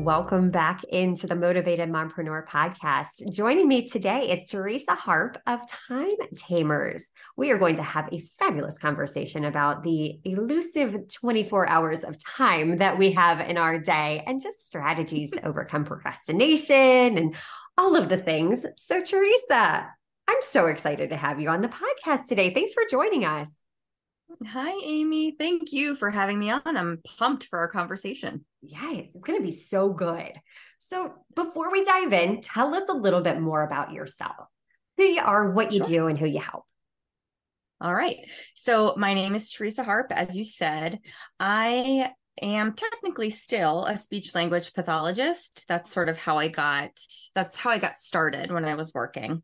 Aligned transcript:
Welcome 0.00 0.50
back 0.50 0.84
into 0.84 1.26
the 1.26 1.34
Motivated 1.34 1.88
Mompreneur 1.88 2.46
podcast. 2.46 3.32
Joining 3.32 3.66
me 3.66 3.88
today 3.88 4.30
is 4.30 4.46
Theresa 4.48 4.94
Harp 4.94 5.38
of 5.46 5.60
Time 5.88 6.16
Tamers. 6.36 7.06
We 7.34 7.50
are 7.50 7.56
going 7.56 7.76
to 7.76 7.82
have 7.82 8.12
a 8.12 8.22
fabulous 8.38 8.76
conversation 8.76 9.46
about 9.46 9.82
the 9.82 10.20
elusive 10.24 11.08
24 11.08 11.68
hours 11.70 12.04
of 12.04 12.22
time 12.22 12.76
that 12.76 12.98
we 12.98 13.12
have 13.12 13.40
in 13.40 13.56
our 13.56 13.78
day 13.78 14.22
and 14.26 14.40
just 14.40 14.66
strategies 14.66 15.30
to 15.30 15.46
overcome 15.46 15.86
procrastination 15.86 17.16
and 17.16 17.34
all 17.78 17.96
of 17.96 18.10
the 18.10 18.18
things. 18.18 18.66
So, 18.76 19.02
Theresa, 19.02 19.88
I'm 20.28 20.42
so 20.42 20.66
excited 20.66 21.08
to 21.08 21.16
have 21.16 21.40
you 21.40 21.48
on 21.48 21.62
the 21.62 21.68
podcast 21.68 22.26
today. 22.26 22.52
Thanks 22.52 22.74
for 22.74 22.82
joining 22.90 23.24
us. 23.24 23.48
Hi, 24.48 24.72
Amy. 24.84 25.34
Thank 25.38 25.72
you 25.72 25.94
for 25.94 26.10
having 26.10 26.38
me 26.38 26.50
on. 26.50 26.60
I'm 26.64 27.00
pumped 27.18 27.44
for 27.44 27.58
our 27.58 27.68
conversation. 27.68 28.44
Yes, 28.60 29.06
it's 29.14 29.24
going 29.24 29.38
to 29.38 29.44
be 29.44 29.52
so 29.52 29.90
good. 29.90 30.32
So, 30.78 31.14
before 31.34 31.70
we 31.72 31.84
dive 31.84 32.12
in, 32.12 32.40
tell 32.42 32.74
us 32.74 32.88
a 32.88 32.94
little 32.94 33.22
bit 33.22 33.40
more 33.40 33.62
about 33.62 33.92
yourself 33.92 34.48
who 34.96 35.04
you 35.04 35.22
are, 35.22 35.50
what 35.50 35.72
you 35.72 35.78
sure. 35.78 35.88
do, 35.88 36.06
and 36.08 36.18
who 36.18 36.26
you 36.26 36.40
help. 36.40 36.64
All 37.80 37.94
right. 37.94 38.16
So, 38.54 38.94
my 38.96 39.14
name 39.14 39.34
is 39.34 39.50
Theresa 39.50 39.84
Harp. 39.84 40.08
As 40.10 40.36
you 40.36 40.44
said, 40.44 41.00
I 41.38 42.10
am 42.42 42.74
technically 42.74 43.30
still 43.30 43.84
a 43.86 43.96
speech 43.96 44.34
language 44.34 44.74
pathologist. 44.74 45.64
That's 45.68 45.90
sort 45.90 46.08
of 46.08 46.18
how 46.18 46.38
I 46.38 46.48
got 46.48 46.90
that's 47.34 47.56
how 47.56 47.70
I 47.70 47.78
got 47.78 47.96
started 47.96 48.50
when 48.50 48.64
I 48.64 48.74
was 48.74 48.92
working. 48.92 49.42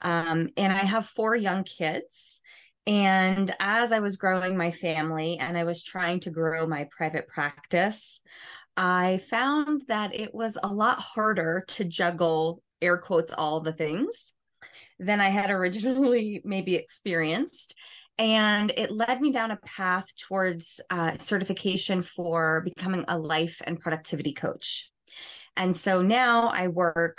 Um, 0.00 0.48
and 0.56 0.72
I 0.72 0.78
have 0.78 1.06
four 1.06 1.36
young 1.36 1.64
kids. 1.64 2.40
And 2.86 3.54
as 3.60 3.92
I 3.92 4.00
was 4.00 4.16
growing 4.16 4.56
my 4.56 4.70
family 4.70 5.38
and 5.38 5.56
I 5.56 5.64
was 5.64 5.82
trying 5.82 6.20
to 6.20 6.30
grow 6.30 6.66
my 6.66 6.86
private 6.96 7.28
practice, 7.28 8.20
I 8.76 9.20
found 9.30 9.82
that 9.88 10.14
it 10.14 10.34
was 10.34 10.58
a 10.62 10.72
lot 10.72 11.00
harder 11.00 11.64
to 11.68 11.84
juggle 11.84 12.62
air 12.82 12.98
quotes 12.98 13.32
all 13.32 13.60
the 13.60 13.72
things 13.72 14.32
than 14.98 15.20
I 15.20 15.30
had 15.30 15.50
originally 15.50 16.42
maybe 16.44 16.74
experienced. 16.74 17.74
And 18.18 18.72
it 18.76 18.92
led 18.92 19.20
me 19.20 19.32
down 19.32 19.50
a 19.50 19.56
path 19.56 20.06
towards 20.16 20.80
uh, 20.90 21.16
certification 21.18 22.00
for 22.00 22.62
becoming 22.64 23.04
a 23.08 23.18
life 23.18 23.60
and 23.66 23.80
productivity 23.80 24.32
coach. 24.32 24.90
And 25.56 25.76
so 25.76 26.00
now 26.02 26.48
I 26.48 26.68
work 26.68 27.18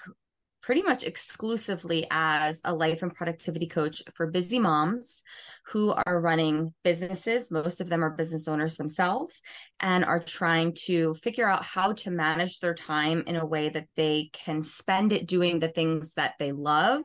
pretty 0.66 0.82
much 0.82 1.04
exclusively 1.04 2.08
as 2.10 2.60
a 2.66 2.74
life 2.74 3.04
and 3.04 3.14
productivity 3.14 3.68
coach 3.68 4.02
for 4.16 4.26
busy 4.26 4.58
moms 4.58 5.22
who 5.68 5.94
are 6.08 6.20
running 6.20 6.74
businesses. 6.84 7.52
Most 7.52 7.82
of 7.82 7.88
them 7.88 8.04
are 8.04 8.10
business 8.10 8.48
owners 8.48 8.76
themselves 8.76 9.44
and 9.80 10.04
are 10.04 10.20
trying 10.20 10.74
to 10.86 11.14
figure 11.22 11.48
out 11.48 11.64
how 11.64 11.94
to 11.94 12.10
manage 12.10 12.60
their 12.60 12.74
time 12.74 13.24
in 13.28 13.36
a 13.36 13.46
way 13.46 13.70
that 13.70 13.88
they 13.96 14.32
can 14.34 14.64
spend 14.64 15.14
it 15.14 15.28
doing 15.28 15.60
the 15.60 15.70
things 15.70 16.16
that 16.16 16.34
they 16.40 16.52
love 16.52 17.04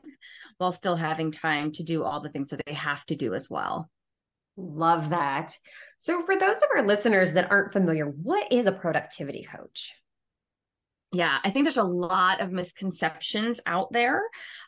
while 0.57 0.71
still 0.71 0.95
having 0.95 1.31
time 1.31 1.71
to 1.73 1.83
do 1.83 2.03
all 2.03 2.19
the 2.19 2.29
things 2.29 2.49
that 2.49 2.65
they 2.65 2.73
have 2.73 3.05
to 3.05 3.15
do 3.15 3.35
as 3.35 3.47
well. 3.47 3.91
Love 4.57 5.09
that. 5.11 5.55
So, 5.99 6.25
for 6.25 6.35
those 6.35 6.57
of 6.57 6.69
our 6.75 6.85
listeners 6.85 7.33
that 7.33 7.51
aren't 7.51 7.73
familiar, 7.73 8.05
what 8.05 8.51
is 8.51 8.65
a 8.65 8.71
productivity 8.71 9.43
coach? 9.43 9.93
Yeah, 11.13 11.39
I 11.43 11.49
think 11.49 11.65
there's 11.65 11.77
a 11.77 11.83
lot 11.83 12.39
of 12.39 12.51
misconceptions 12.51 13.59
out 13.65 13.91
there 13.91 14.21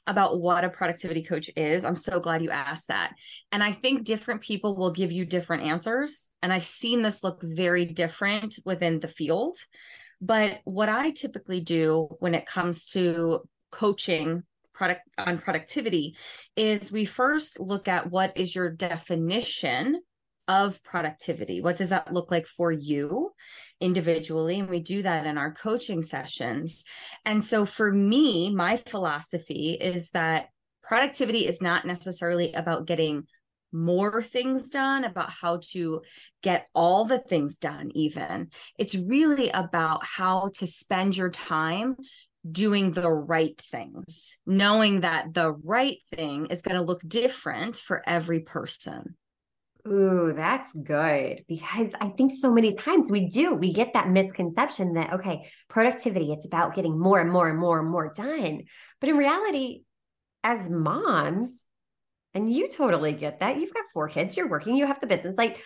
about 0.07 0.41
what 0.41 0.65
a 0.65 0.69
productivity 0.69 1.23
coach 1.23 1.49
is. 1.55 1.85
I'm 1.85 1.95
so 1.95 2.19
glad 2.19 2.43
you 2.43 2.49
asked 2.49 2.89
that. 2.89 3.13
And 3.53 3.63
I 3.63 3.71
think 3.71 4.03
different 4.03 4.41
people 4.41 4.75
will 4.75 4.91
give 4.91 5.13
you 5.13 5.25
different 5.25 5.63
answers. 5.63 6.29
And 6.41 6.51
I've 6.51 6.65
seen 6.65 7.01
this 7.01 7.23
look 7.23 7.41
very 7.41 7.85
different 7.85 8.59
within 8.65 8.99
the 8.99 9.07
field. 9.07 9.55
But 10.19 10.59
what 10.65 10.89
I 10.89 11.11
typically 11.11 11.61
do 11.61 12.09
when 12.19 12.35
it 12.35 12.45
comes 12.45 12.89
to 12.89 13.41
coaching 13.71 14.43
product 14.73 15.01
on 15.17 15.37
productivity 15.37 16.15
is 16.57 16.91
we 16.91 17.05
first 17.05 17.59
look 17.59 17.87
at 17.87 18.11
what 18.11 18.33
is 18.35 18.53
your 18.53 18.69
definition 18.69 20.01
of 20.47 20.83
productivity. 20.83 21.61
What 21.61 21.77
does 21.77 21.89
that 21.89 22.13
look 22.13 22.31
like 22.31 22.47
for 22.47 22.71
you 22.71 23.31
individually? 23.79 24.59
And 24.59 24.69
we 24.69 24.79
do 24.79 25.01
that 25.01 25.25
in 25.25 25.37
our 25.37 25.53
coaching 25.53 26.03
sessions. 26.03 26.83
And 27.25 27.43
so 27.43 27.65
for 27.65 27.91
me, 27.91 28.53
my 28.53 28.77
philosophy 28.77 29.77
is 29.79 30.09
that 30.11 30.47
productivity 30.83 31.45
is 31.47 31.61
not 31.61 31.85
necessarily 31.85 32.53
about 32.53 32.85
getting 32.87 33.27
more 33.71 34.21
things 34.21 34.69
done, 34.69 35.03
about 35.03 35.31
how 35.31 35.59
to 35.71 36.01
get 36.43 36.67
all 36.75 37.05
the 37.05 37.19
things 37.19 37.57
done, 37.57 37.91
even. 37.95 38.49
It's 38.77 38.95
really 38.95 39.49
about 39.49 40.05
how 40.05 40.51
to 40.55 40.67
spend 40.67 41.17
your 41.17 41.31
time 41.31 41.95
doing 42.49 42.91
the 42.91 43.09
right 43.09 43.59
things, 43.71 44.37
knowing 44.45 45.01
that 45.01 45.33
the 45.33 45.51
right 45.51 45.97
thing 46.13 46.47
is 46.47 46.61
going 46.61 46.75
to 46.75 46.85
look 46.85 47.01
different 47.07 47.77
for 47.77 48.03
every 48.05 48.41
person. 48.41 49.15
Ooh, 49.85 50.33
that's 50.33 50.71
good 50.71 51.43
because 51.47 51.87
I 51.99 52.09
think 52.09 52.31
so 52.39 52.53
many 52.53 52.73
times 52.73 53.11
we 53.11 53.27
do, 53.27 53.53
we 53.53 53.73
get 53.73 53.93
that 53.93 54.09
misconception 54.09 54.93
that, 54.93 55.13
okay, 55.13 55.51
productivity, 55.69 56.31
it's 56.31 56.45
about 56.45 56.73
getting 56.73 56.97
more 56.97 57.19
and 57.19 57.29
more 57.29 57.49
and 57.49 57.59
more 57.59 57.79
and 57.79 57.89
more 57.89 58.13
done. 58.15 58.63
But 59.01 59.09
in 59.09 59.17
reality, 59.17 59.81
as 60.41 60.69
moms, 60.69 61.49
and 62.33 62.51
you 62.51 62.69
totally 62.69 63.11
get 63.11 63.41
that, 63.41 63.57
you've 63.57 63.73
got 63.73 63.83
four 63.93 64.07
kids, 64.07 64.37
you're 64.37 64.47
working, 64.47 64.75
you 64.75 64.87
have 64.87 65.01
the 65.01 65.07
business. 65.07 65.37
Like, 65.37 65.61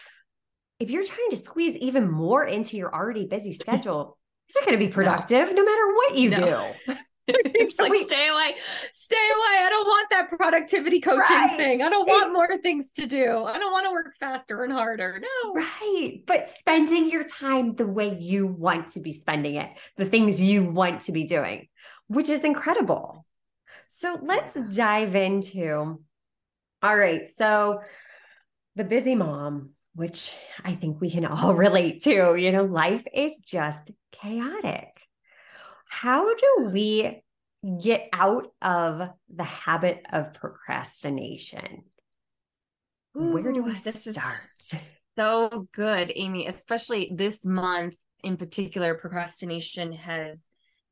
if 0.80 0.90
you're 0.90 1.06
trying 1.06 1.30
to 1.30 1.38
squeeze 1.38 1.76
even 1.78 2.10
more 2.10 2.44
into 2.44 2.76
your 2.76 2.94
already 2.94 3.28
busy 3.28 3.54
schedule, 3.54 4.18
you're 4.50 4.62
not 4.62 4.68
going 4.68 4.80
to 4.80 4.86
be 4.86 4.92
productive 4.92 5.50
no, 5.50 5.62
no 5.62 5.66
matter 5.66 5.94
what 5.94 6.16
you 6.16 6.30
no. 6.32 6.74
do. 6.88 6.96
it's 7.56 7.80
like 7.80 7.94
stay 7.96 8.28
away. 8.28 8.56
Stay 8.94 9.16
away. 9.16 9.66
I 9.66 9.68
don't 9.70 9.88
want 9.88 10.10
that 10.12 10.30
productivity 10.30 11.02
coaching 11.02 11.22
right. 11.22 11.58
thing. 11.58 11.82
I 11.82 11.90
don't 11.90 12.08
want 12.08 12.34
more 12.34 12.58
things 12.58 12.92
to 12.92 13.08
do. 13.08 13.44
I 13.44 13.60
don't 13.60 13.72
want 13.72 13.86
to 13.86 13.92
work 13.92 14.16
faster 14.20 14.64
and 14.64 14.72
harder. 14.72 15.20
No. 15.20 15.54
Right. 15.54 16.22
But 16.26 16.50
spending 16.50 17.10
your 17.10 17.24
time 17.24 17.76
the 17.76 17.88
way 17.88 18.18
you 18.18 18.48
want 18.48 18.90
to 18.90 19.00
be 19.00 19.12
spending 19.12 19.56
it 19.56 19.70
the 19.98 20.06
things 20.06 20.42
you 20.42 20.64
want 20.64 21.02
to 21.02 21.12
be 21.12 21.26
doing 21.26 21.68
which 22.08 22.30
is 22.30 22.46
incredible. 22.46 23.26
So 23.90 24.18
let's 24.22 24.54
dive 24.76 25.16
into 25.16 26.00
all 26.84 26.96
right 26.96 27.28
so 27.36 27.82
the 28.76 28.84
busy 28.84 29.16
mom 29.16 29.72
which 29.96 30.36
i 30.64 30.76
think 30.76 31.02
we 31.02 31.10
can 31.10 31.26
all 31.26 31.56
relate 31.66 32.04
to 32.04 32.36
you 32.36 32.52
know 32.52 32.66
life 32.66 33.04
is 33.12 33.32
just 33.44 33.90
chaotic 34.12 34.97
how 35.90 36.34
do 36.36 36.70
we 36.72 37.22
get 37.82 38.10
out 38.14 38.48
of 38.62 39.10
the 39.34 39.44
habit 39.44 40.06
of 40.12 40.34
procrastination? 40.34 41.84
Ooh, 43.18 43.32
Where 43.32 43.52
do 43.52 43.64
we 43.64 43.76
start? 43.76 44.38
so 45.16 45.68
good, 45.74 46.12
Amy, 46.16 46.48
especially 46.48 47.12
this 47.16 47.46
month 47.46 47.96
in 48.24 48.38
particular, 48.38 48.96
procrastination 48.96 49.94
has 49.94 50.44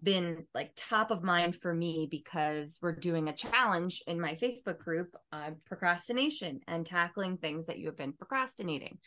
been 0.01 0.45
like 0.53 0.71
top 0.75 1.09
of 1.09 1.23
mind 1.23 1.55
for 1.55 1.73
me 1.73 2.07
because 2.09 2.77
we're 2.81 2.95
doing 2.95 3.27
a 3.27 3.35
challenge 3.35 4.03
in 4.05 4.19
my 4.19 4.35
Facebook 4.35 4.77
group 4.77 5.15
on 5.31 5.55
procrastination 5.65 6.59
and 6.67 6.85
tackling 6.85 7.37
things 7.37 7.65
that 7.65 7.79
you 7.79 7.87
have 7.87 7.97
been 7.97 8.13
procrastinating. 8.13 8.97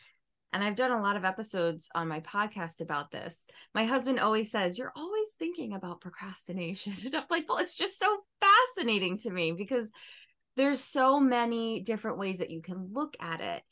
And 0.51 0.63
I've 0.63 0.75
done 0.75 0.91
a 0.91 1.01
lot 1.01 1.15
of 1.15 1.25
episodes 1.25 1.89
on 1.93 2.07
my 2.07 2.21
podcast 2.21 2.81
about 2.81 3.11
this. 3.11 3.45
My 3.75 3.85
husband 3.85 4.19
always 4.19 4.49
says, 4.51 4.77
You're 4.77 4.93
always 4.95 5.29
thinking 5.37 5.73
about 5.73 6.01
procrastination. 6.01 6.93
And 7.05 7.15
I'm 7.15 7.23
like, 7.29 7.47
Well, 7.47 7.59
it's 7.59 7.77
just 7.77 7.99
so 7.99 8.17
fascinating 8.41 9.17
to 9.19 9.29
me 9.29 9.51
because 9.51 9.91
there's 10.55 10.83
so 10.83 11.19
many 11.19 11.81
different 11.81 12.17
ways 12.17 12.39
that 12.39 12.49
you 12.49 12.61
can 12.61 12.89
look 12.91 13.15
at 13.19 13.41
it. 13.41 13.63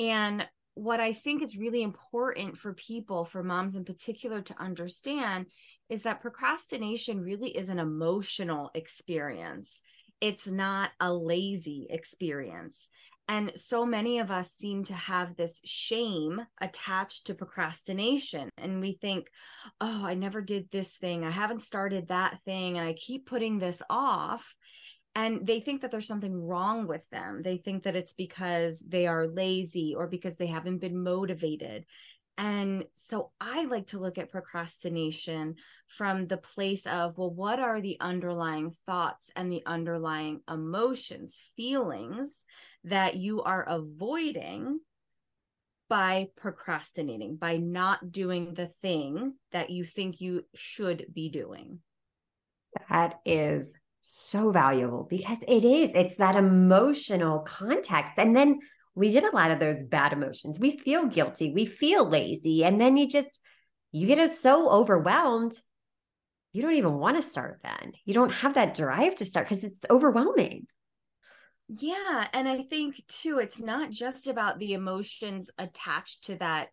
And 0.00 0.46
what 0.74 1.00
I 1.00 1.12
think 1.12 1.42
is 1.42 1.56
really 1.56 1.82
important 1.82 2.58
for 2.58 2.74
people, 2.74 3.24
for 3.24 3.42
moms 3.42 3.76
in 3.76 3.84
particular, 3.84 4.42
to 4.42 4.60
understand 4.60 5.46
is 5.88 6.02
that 6.02 6.20
procrastination 6.20 7.20
really 7.20 7.56
is 7.56 7.68
an 7.68 7.78
emotional 7.78 8.70
experience. 8.74 9.80
It's 10.20 10.48
not 10.48 10.90
a 10.98 11.12
lazy 11.12 11.86
experience. 11.90 12.88
And 13.26 13.52
so 13.56 13.86
many 13.86 14.18
of 14.18 14.30
us 14.30 14.52
seem 14.52 14.84
to 14.84 14.94
have 14.94 15.34
this 15.34 15.60
shame 15.64 16.42
attached 16.60 17.26
to 17.26 17.34
procrastination. 17.34 18.50
And 18.58 18.80
we 18.80 18.92
think, 18.92 19.28
oh, 19.80 20.04
I 20.04 20.14
never 20.14 20.42
did 20.42 20.70
this 20.70 20.96
thing. 20.96 21.24
I 21.24 21.30
haven't 21.30 21.62
started 21.62 22.08
that 22.08 22.38
thing. 22.44 22.76
And 22.78 22.86
I 22.86 22.92
keep 22.92 23.26
putting 23.26 23.58
this 23.58 23.82
off. 23.88 24.54
and 25.16 25.46
they 25.46 25.60
think 25.60 25.82
that 25.82 25.90
there's 25.90 26.08
something 26.08 26.34
wrong 26.34 26.86
with 26.86 27.08
them. 27.10 27.42
They 27.42 27.56
think 27.56 27.84
that 27.84 27.96
it's 27.96 28.14
because 28.14 28.82
they 28.86 29.06
are 29.06 29.28
lazy 29.28 29.94
or 29.96 30.08
because 30.08 30.36
they 30.36 30.48
haven't 30.48 30.78
been 30.78 31.02
motivated. 31.02 31.84
And 32.36 32.84
so 32.94 33.30
I 33.40 33.64
like 33.66 33.88
to 33.88 34.00
look 34.00 34.18
at 34.18 34.30
procrastination 34.30 35.54
from 35.86 36.26
the 36.26 36.36
place 36.36 36.86
of, 36.86 37.16
well, 37.16 37.30
what 37.30 37.60
are 37.60 37.80
the 37.80 37.96
underlying 38.00 38.72
thoughts 38.86 39.30
and 39.36 39.52
the 39.52 39.62
underlying 39.66 40.40
emotions, 40.50 41.38
feelings 41.56 42.44
that 42.84 43.16
you 43.16 43.42
are 43.42 43.62
avoiding 43.62 44.80
by 45.88 46.28
procrastinating, 46.36 47.36
by 47.36 47.56
not 47.56 48.10
doing 48.10 48.54
the 48.54 48.66
thing 48.66 49.34
that 49.52 49.70
you 49.70 49.84
think 49.84 50.20
you 50.20 50.44
should 50.54 51.06
be 51.12 51.28
doing? 51.28 51.78
That 52.90 53.20
is 53.24 53.74
so 54.00 54.50
valuable 54.50 55.06
because 55.08 55.38
it 55.46 55.64
is, 55.64 55.92
it's 55.94 56.16
that 56.16 56.34
emotional 56.34 57.40
context. 57.40 58.14
And 58.18 58.34
then 58.34 58.58
we 58.94 59.12
get 59.12 59.24
a 59.24 59.34
lot 59.34 59.50
of 59.50 59.58
those 59.58 59.82
bad 59.82 60.12
emotions. 60.12 60.60
We 60.60 60.78
feel 60.78 61.06
guilty, 61.06 61.52
we 61.52 61.66
feel 61.66 62.08
lazy, 62.08 62.64
and 62.64 62.80
then 62.80 62.96
you 62.96 63.08
just 63.08 63.40
you 63.92 64.06
get 64.06 64.28
so 64.30 64.70
overwhelmed. 64.70 65.58
You 66.52 66.62
don't 66.62 66.74
even 66.74 66.94
want 66.94 67.16
to 67.16 67.22
start 67.22 67.60
then. 67.62 67.92
You 68.04 68.14
don't 68.14 68.32
have 68.32 68.54
that 68.54 68.74
drive 68.74 69.16
to 69.16 69.24
start 69.24 69.48
because 69.48 69.64
it's 69.64 69.84
overwhelming. 69.90 70.66
Yeah, 71.68 72.26
and 72.32 72.48
I 72.48 72.62
think 72.62 73.02
too 73.08 73.38
it's 73.38 73.60
not 73.60 73.90
just 73.90 74.26
about 74.26 74.58
the 74.58 74.74
emotions 74.74 75.50
attached 75.58 76.26
to 76.26 76.36
that 76.36 76.68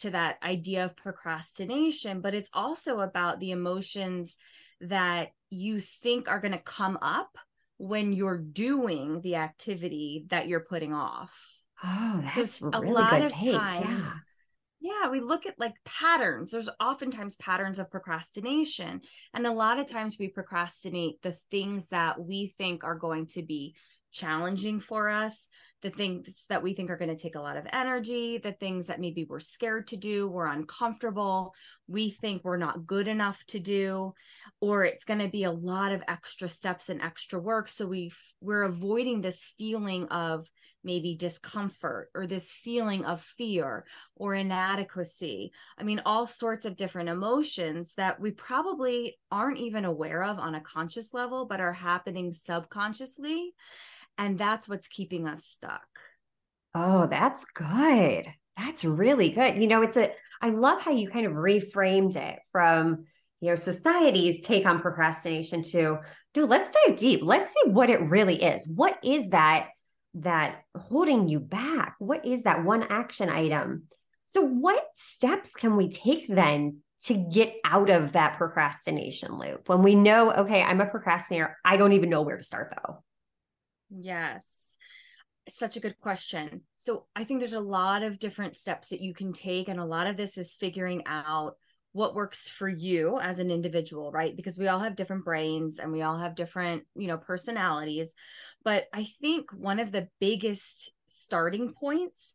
to 0.00 0.10
that 0.10 0.38
idea 0.42 0.84
of 0.84 0.96
procrastination, 0.96 2.20
but 2.20 2.34
it's 2.34 2.50
also 2.52 3.00
about 3.00 3.38
the 3.38 3.52
emotions 3.52 4.36
that 4.80 5.28
you 5.50 5.80
think 5.80 6.28
are 6.28 6.40
going 6.40 6.52
to 6.52 6.58
come 6.58 6.98
up 7.00 7.38
when 7.78 8.12
you're 8.12 8.38
doing 8.38 9.20
the 9.20 9.36
activity 9.36 10.26
that 10.30 10.48
you're 10.48 10.64
putting 10.68 10.92
off. 10.92 11.53
Oh, 11.82 12.22
that's 12.34 12.58
so 12.60 12.70
a 12.72 12.80
really 12.80 12.94
lot 12.94 13.22
of 13.22 13.32
take. 13.32 13.54
times. 13.54 14.04
Yeah. 14.04 14.12
Yeah, 14.80 15.08
we 15.08 15.20
look 15.20 15.46
at 15.46 15.58
like 15.58 15.72
patterns. 15.86 16.50
There's 16.50 16.68
oftentimes 16.78 17.36
patterns 17.36 17.78
of 17.78 17.90
procrastination. 17.90 19.00
And 19.32 19.46
a 19.46 19.52
lot 19.52 19.78
of 19.78 19.86
times 19.86 20.16
we 20.18 20.28
procrastinate 20.28 21.22
the 21.22 21.34
things 21.50 21.88
that 21.88 22.20
we 22.20 22.52
think 22.58 22.84
are 22.84 22.94
going 22.94 23.28
to 23.28 23.42
be 23.42 23.76
challenging 24.12 24.80
for 24.80 25.08
us, 25.08 25.48
the 25.80 25.88
things 25.88 26.44
that 26.48 26.62
we 26.62 26.74
think 26.74 26.90
are 26.90 26.98
going 26.98 27.14
to 27.14 27.22
take 27.22 27.34
a 27.34 27.40
lot 27.40 27.56
of 27.56 27.66
energy, 27.72 28.38
the 28.38 28.52
things 28.52 28.86
that 28.86 29.00
maybe 29.00 29.24
we're 29.24 29.40
scared 29.40 29.88
to 29.88 29.96
do, 29.96 30.28
we're 30.28 30.46
uncomfortable, 30.46 31.54
we 31.88 32.10
think 32.10 32.42
we're 32.44 32.56
not 32.56 32.86
good 32.86 33.08
enough 33.08 33.42
to 33.48 33.58
do, 33.58 34.14
or 34.60 34.84
it's 34.84 35.04
going 35.04 35.20
to 35.20 35.28
be 35.28 35.44
a 35.44 35.50
lot 35.50 35.92
of 35.92 36.02
extra 36.08 36.48
steps 36.48 36.90
and 36.90 37.02
extra 37.02 37.40
work. 37.40 37.68
So 37.68 37.86
we 37.86 38.12
we're 38.40 38.62
avoiding 38.64 39.20
this 39.20 39.52
feeling 39.58 40.08
of 40.08 40.46
maybe 40.84 41.16
discomfort 41.16 42.10
or 42.14 42.26
this 42.26 42.52
feeling 42.52 43.04
of 43.04 43.20
fear 43.20 43.84
or 44.14 44.34
inadequacy. 44.34 45.52
I 45.78 45.82
mean, 45.82 46.02
all 46.04 46.26
sorts 46.26 46.64
of 46.64 46.76
different 46.76 47.08
emotions 47.08 47.94
that 47.96 48.20
we 48.20 48.30
probably 48.30 49.18
aren't 49.30 49.58
even 49.58 49.84
aware 49.84 50.22
of 50.22 50.38
on 50.38 50.54
a 50.54 50.60
conscious 50.60 51.14
level, 51.14 51.46
but 51.46 51.60
are 51.60 51.72
happening 51.72 52.32
subconsciously. 52.32 53.54
And 54.18 54.38
that's 54.38 54.68
what's 54.68 54.88
keeping 54.88 55.26
us 55.26 55.44
stuck. 55.44 55.86
Oh, 56.74 57.06
that's 57.06 57.44
good. 57.46 58.26
That's 58.56 58.84
really 58.84 59.30
good. 59.30 59.56
You 59.56 59.66
know, 59.66 59.82
it's 59.82 59.96
a, 59.96 60.12
I 60.40 60.50
love 60.50 60.80
how 60.80 60.92
you 60.92 61.08
kind 61.08 61.26
of 61.26 61.32
reframed 61.32 62.16
it 62.16 62.38
from, 62.52 63.06
you 63.40 63.50
know, 63.50 63.56
society's 63.56 64.44
take 64.44 64.66
on 64.66 64.80
procrastination 64.80 65.62
to, 65.62 65.98
no, 66.36 66.44
let's 66.44 66.76
dive 66.86 66.96
deep. 66.96 67.20
Let's 67.22 67.52
see 67.52 67.70
what 67.70 67.90
it 67.90 68.00
really 68.00 68.42
is. 68.42 68.66
What 68.66 68.98
is 69.02 69.30
that, 69.30 69.68
that 70.14 70.62
holding 70.76 71.28
you 71.28 71.40
back? 71.40 71.96
What 71.98 72.24
is 72.24 72.42
that 72.42 72.64
one 72.64 72.84
action 72.84 73.28
item? 73.28 73.84
So, 74.30 74.42
what 74.42 74.84
steps 74.94 75.50
can 75.50 75.76
we 75.76 75.90
take 75.90 76.26
then 76.28 76.78
to 77.04 77.14
get 77.14 77.54
out 77.64 77.90
of 77.90 78.12
that 78.12 78.36
procrastination 78.36 79.38
loop 79.38 79.68
when 79.68 79.82
we 79.82 79.94
know, 79.94 80.32
okay, 80.32 80.62
I'm 80.62 80.80
a 80.80 80.86
procrastinator. 80.86 81.56
I 81.64 81.76
don't 81.76 81.92
even 81.92 82.08
know 82.08 82.22
where 82.22 82.38
to 82.38 82.42
start 82.42 82.74
though. 82.74 83.04
Yes. 83.90 84.48
Such 85.46 85.76
a 85.76 85.80
good 85.80 86.00
question. 86.00 86.62
So 86.78 87.04
I 87.14 87.24
think 87.24 87.40
there's 87.40 87.52
a 87.52 87.60
lot 87.60 88.02
of 88.02 88.18
different 88.18 88.56
steps 88.56 88.88
that 88.88 89.02
you 89.02 89.12
can 89.12 89.34
take. 89.34 89.68
And 89.68 89.78
a 89.78 89.84
lot 89.84 90.06
of 90.06 90.16
this 90.16 90.38
is 90.38 90.54
figuring 90.54 91.02
out 91.04 91.56
what 91.94 92.16
works 92.16 92.48
for 92.48 92.68
you 92.68 93.20
as 93.20 93.38
an 93.38 93.52
individual, 93.52 94.10
right? 94.10 94.34
Because 94.34 94.58
we 94.58 94.66
all 94.66 94.80
have 94.80 94.96
different 94.96 95.24
brains 95.24 95.78
and 95.78 95.92
we 95.92 96.02
all 96.02 96.18
have 96.18 96.34
different, 96.34 96.82
you 96.96 97.06
know, 97.06 97.16
personalities. 97.16 98.14
But 98.64 98.86
I 98.92 99.06
think 99.20 99.52
one 99.52 99.78
of 99.78 99.92
the 99.92 100.08
biggest 100.20 100.90
starting 101.06 101.72
points 101.72 102.34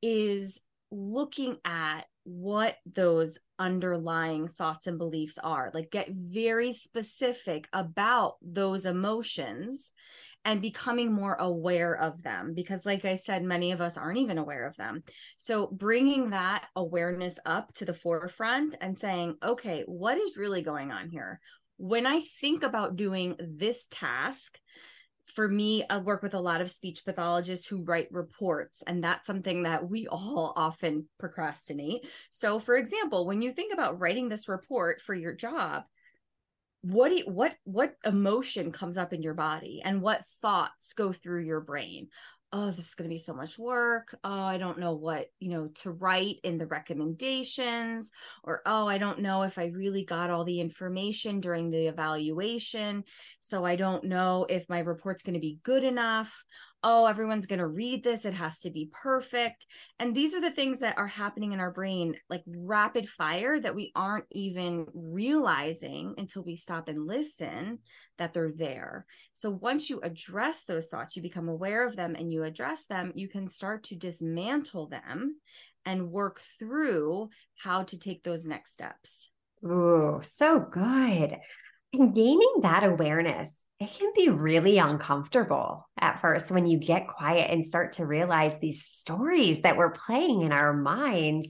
is 0.00 0.58
looking 0.90 1.58
at 1.66 2.06
what 2.22 2.76
those 2.86 3.38
underlying 3.58 4.48
thoughts 4.48 4.86
and 4.86 4.96
beliefs 4.96 5.36
are. 5.36 5.70
Like, 5.74 5.90
get 5.90 6.08
very 6.10 6.72
specific 6.72 7.68
about 7.74 8.36
those 8.40 8.86
emotions 8.86 9.92
and 10.44 10.60
becoming 10.60 11.12
more 11.12 11.34
aware 11.34 11.96
of 11.96 12.22
them 12.22 12.52
because 12.54 12.84
like 12.84 13.04
i 13.04 13.16
said 13.16 13.42
many 13.42 13.72
of 13.72 13.80
us 13.80 13.96
aren't 13.96 14.18
even 14.18 14.38
aware 14.38 14.66
of 14.66 14.76
them 14.76 15.02
so 15.38 15.66
bringing 15.68 16.30
that 16.30 16.66
awareness 16.76 17.38
up 17.46 17.72
to 17.74 17.84
the 17.84 17.94
forefront 17.94 18.74
and 18.80 18.96
saying 18.96 19.34
okay 19.42 19.84
what 19.86 20.18
is 20.18 20.36
really 20.36 20.62
going 20.62 20.90
on 20.90 21.08
here 21.08 21.40
when 21.76 22.06
i 22.06 22.20
think 22.40 22.62
about 22.62 22.96
doing 22.96 23.36
this 23.38 23.86
task 23.90 24.58
for 25.26 25.48
me, 25.48 25.84
I 25.88 25.98
work 25.98 26.22
with 26.22 26.34
a 26.34 26.40
lot 26.40 26.60
of 26.60 26.70
speech 26.70 27.04
pathologists 27.04 27.66
who 27.66 27.84
write 27.84 28.08
reports, 28.10 28.82
and 28.86 29.02
that's 29.02 29.26
something 29.26 29.62
that 29.62 29.88
we 29.88 30.06
all 30.06 30.52
often 30.54 31.08
procrastinate. 31.18 32.06
So, 32.30 32.60
for 32.60 32.76
example, 32.76 33.26
when 33.26 33.42
you 33.42 33.52
think 33.52 33.72
about 33.72 34.00
writing 34.00 34.28
this 34.28 34.48
report 34.48 35.00
for 35.00 35.14
your 35.14 35.34
job, 35.34 35.84
what 36.84 37.08
do 37.08 37.16
you, 37.16 37.24
what 37.24 37.54
what 37.64 37.94
emotion 38.04 38.70
comes 38.70 38.98
up 38.98 39.14
in 39.14 39.22
your 39.22 39.32
body 39.32 39.80
and 39.82 40.02
what 40.02 40.26
thoughts 40.42 40.92
go 40.92 41.12
through 41.14 41.44
your 41.44 41.62
brain? 41.62 42.08
Oh 42.52 42.70
this 42.70 42.88
is 42.88 42.94
going 42.94 43.08
to 43.08 43.14
be 43.14 43.18
so 43.18 43.32
much 43.32 43.58
work. 43.58 44.14
Oh 44.22 44.42
i 44.42 44.58
don't 44.58 44.78
know 44.78 44.92
what 44.92 45.28
you 45.40 45.48
know 45.48 45.68
to 45.76 45.92
write 45.92 46.36
in 46.44 46.58
the 46.58 46.66
recommendations. 46.66 48.12
Or 48.42 48.60
oh 48.66 48.86
i 48.86 48.98
don't 48.98 49.20
know 49.20 49.44
if 49.44 49.56
i 49.56 49.68
really 49.68 50.04
got 50.04 50.28
all 50.28 50.44
the 50.44 50.60
information 50.60 51.40
during 51.40 51.70
the 51.70 51.86
evaluation. 51.86 53.04
So 53.40 53.64
i 53.64 53.76
don't 53.76 54.04
know 54.04 54.44
if 54.50 54.68
my 54.68 54.80
report's 54.80 55.22
going 55.22 55.34
to 55.34 55.40
be 55.40 55.60
good 55.62 55.84
enough 55.84 56.44
oh, 56.86 57.06
everyone's 57.06 57.46
going 57.46 57.58
to 57.60 57.66
read 57.66 58.04
this. 58.04 58.26
It 58.26 58.34
has 58.34 58.60
to 58.60 58.70
be 58.70 58.90
perfect. 58.92 59.66
And 59.98 60.14
these 60.14 60.34
are 60.34 60.40
the 60.40 60.50
things 60.50 60.80
that 60.80 60.98
are 60.98 61.06
happening 61.06 61.52
in 61.52 61.58
our 61.58 61.70
brain, 61.70 62.14
like 62.28 62.42
rapid 62.46 63.08
fire, 63.08 63.58
that 63.58 63.74
we 63.74 63.90
aren't 63.96 64.26
even 64.30 64.86
realizing 64.92 66.14
until 66.18 66.44
we 66.44 66.56
stop 66.56 66.88
and 66.88 67.06
listen 67.06 67.78
that 68.18 68.34
they're 68.34 68.52
there. 68.54 69.06
So 69.32 69.50
once 69.50 69.88
you 69.88 70.00
address 70.02 70.64
those 70.64 70.88
thoughts, 70.88 71.16
you 71.16 71.22
become 71.22 71.48
aware 71.48 71.86
of 71.86 71.96
them 71.96 72.14
and 72.14 72.30
you 72.30 72.44
address 72.44 72.84
them, 72.84 73.12
you 73.14 73.28
can 73.28 73.48
start 73.48 73.84
to 73.84 73.96
dismantle 73.96 74.88
them 74.88 75.40
and 75.86 76.10
work 76.10 76.40
through 76.58 77.30
how 77.56 77.84
to 77.84 77.98
take 77.98 78.22
those 78.22 78.44
next 78.44 78.72
steps. 78.72 79.30
Ooh, 79.64 80.20
so 80.22 80.60
good. 80.60 81.38
And 81.94 82.14
gaining 82.14 82.56
that 82.60 82.84
awareness 82.84 83.50
it 83.84 83.98
can 83.98 84.12
be 84.16 84.30
really 84.30 84.78
uncomfortable 84.78 85.88
at 86.00 86.20
first 86.20 86.50
when 86.50 86.66
you 86.66 86.78
get 86.78 87.06
quiet 87.06 87.50
and 87.50 87.64
start 87.64 87.92
to 87.92 88.06
realize 88.06 88.58
these 88.58 88.84
stories 88.84 89.60
that 89.62 89.76
we're 89.76 89.90
playing 89.90 90.42
in 90.42 90.52
our 90.52 90.72
minds. 90.72 91.48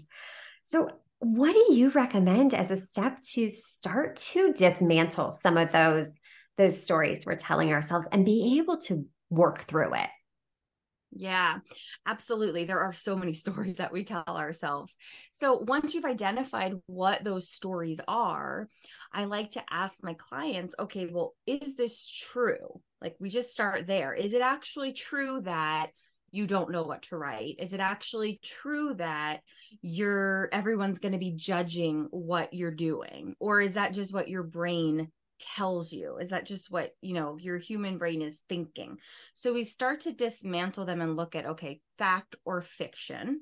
So, 0.64 0.90
what 1.20 1.52
do 1.52 1.74
you 1.74 1.90
recommend 1.90 2.52
as 2.52 2.70
a 2.70 2.76
step 2.76 3.22
to 3.32 3.48
start 3.48 4.16
to 4.16 4.52
dismantle 4.52 5.38
some 5.42 5.56
of 5.56 5.72
those 5.72 6.08
those 6.56 6.82
stories 6.82 7.24
we're 7.24 7.36
telling 7.36 7.72
ourselves 7.72 8.06
and 8.12 8.24
be 8.24 8.58
able 8.58 8.76
to 8.78 9.06
work 9.30 9.62
through 9.62 9.94
it? 9.94 10.10
Yeah, 11.16 11.58
absolutely. 12.06 12.64
There 12.64 12.80
are 12.80 12.92
so 12.92 13.16
many 13.16 13.34
stories 13.34 13.76
that 13.76 13.92
we 13.92 14.04
tell 14.04 14.24
ourselves. 14.26 14.96
So 15.32 15.58
once 15.58 15.94
you've 15.94 16.04
identified 16.04 16.74
what 16.86 17.24
those 17.24 17.48
stories 17.48 18.00
are, 18.08 18.68
I 19.12 19.24
like 19.24 19.52
to 19.52 19.62
ask 19.70 20.02
my 20.02 20.14
clients, 20.14 20.74
okay, 20.78 21.06
well, 21.06 21.34
is 21.46 21.76
this 21.76 22.06
true? 22.06 22.80
Like 23.00 23.16
we 23.20 23.30
just 23.30 23.52
start 23.52 23.86
there. 23.86 24.12
Is 24.12 24.32
it 24.34 24.42
actually 24.42 24.92
true 24.92 25.40
that 25.44 25.90
you 26.32 26.48
don't 26.48 26.72
know 26.72 26.82
what 26.82 27.02
to 27.02 27.16
write? 27.16 27.56
Is 27.60 27.72
it 27.72 27.80
actually 27.80 28.40
true 28.42 28.94
that 28.94 29.40
you're 29.82 30.48
everyone's 30.52 30.98
going 30.98 31.12
to 31.12 31.18
be 31.18 31.30
judging 31.30 32.08
what 32.10 32.52
you're 32.52 32.72
doing? 32.74 33.36
Or 33.38 33.60
is 33.60 33.74
that 33.74 33.94
just 33.94 34.12
what 34.12 34.28
your 34.28 34.42
brain 34.42 35.12
tells 35.56 35.92
you 35.92 36.16
is 36.18 36.30
that 36.30 36.46
just 36.46 36.70
what 36.70 36.92
you 37.00 37.14
know 37.14 37.36
your 37.38 37.58
human 37.58 37.98
brain 37.98 38.22
is 38.22 38.40
thinking 38.48 38.96
so 39.34 39.52
we 39.52 39.62
start 39.62 40.00
to 40.00 40.12
dismantle 40.12 40.84
them 40.84 41.00
and 41.00 41.16
look 41.16 41.34
at 41.34 41.46
okay 41.46 41.80
fact 41.98 42.36
or 42.44 42.60
fiction 42.60 43.40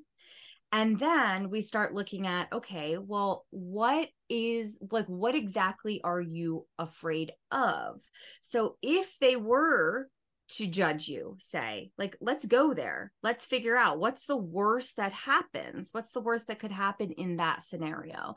And 0.71 0.97
then 0.97 1.51
we 1.51 1.61
start 1.61 1.93
looking 1.93 2.25
at, 2.25 2.51
okay, 2.51 2.97
well, 2.97 3.45
what 3.51 4.09
is 4.27 4.79
like, 4.91 5.05
what 5.05 5.35
exactly 5.35 6.01
are 6.03 6.21
you 6.21 6.65
afraid 6.79 7.31
of? 7.51 8.01
So 8.41 8.77
if 8.81 9.13
they 9.21 9.35
were 9.35 10.09
to 10.57 10.67
judge 10.67 11.07
you, 11.07 11.37
say, 11.39 11.91
like, 11.97 12.17
let's 12.21 12.45
go 12.45 12.73
there. 12.73 13.11
Let's 13.21 13.45
figure 13.45 13.77
out 13.77 13.99
what's 13.99 14.25
the 14.25 14.37
worst 14.37 14.97
that 14.97 15.13
happens. 15.13 15.89
What's 15.91 16.11
the 16.11 16.21
worst 16.21 16.47
that 16.47 16.59
could 16.59 16.71
happen 16.71 17.11
in 17.11 17.37
that 17.37 17.61
scenario? 17.61 18.33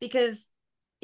Because 0.00 0.48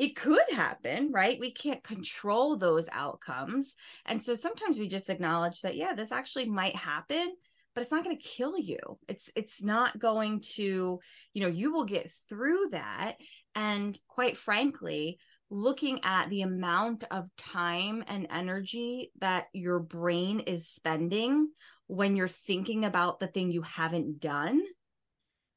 it 0.00 0.16
could 0.16 0.40
happen, 0.50 1.10
right? 1.12 1.38
We 1.38 1.52
can't 1.52 1.84
control 1.84 2.56
those 2.56 2.88
outcomes. 2.90 3.74
And 4.06 4.22
so 4.22 4.34
sometimes 4.34 4.78
we 4.78 4.88
just 4.88 5.10
acknowledge 5.10 5.60
that, 5.60 5.76
yeah, 5.76 5.92
this 5.92 6.10
actually 6.10 6.46
might 6.46 6.74
happen 6.74 7.34
but 7.72 7.82
it's 7.82 7.92
not 7.92 8.02
going 8.02 8.18
to 8.18 8.28
kill 8.28 8.58
you 8.58 8.78
it's 9.06 9.30
it's 9.36 9.62
not 9.62 9.96
going 9.96 10.40
to 10.40 10.98
you 11.34 11.40
know 11.40 11.46
you 11.46 11.72
will 11.72 11.84
get 11.84 12.10
through 12.28 12.66
that 12.72 13.14
and 13.54 13.96
quite 14.08 14.36
frankly 14.36 15.20
looking 15.50 16.00
at 16.02 16.28
the 16.30 16.42
amount 16.42 17.04
of 17.12 17.28
time 17.38 18.02
and 18.08 18.26
energy 18.28 19.12
that 19.20 19.44
your 19.52 19.78
brain 19.78 20.40
is 20.40 20.68
spending 20.68 21.48
when 21.86 22.16
you're 22.16 22.26
thinking 22.26 22.84
about 22.84 23.20
the 23.20 23.28
thing 23.28 23.52
you 23.52 23.62
haven't 23.62 24.18
done 24.18 24.60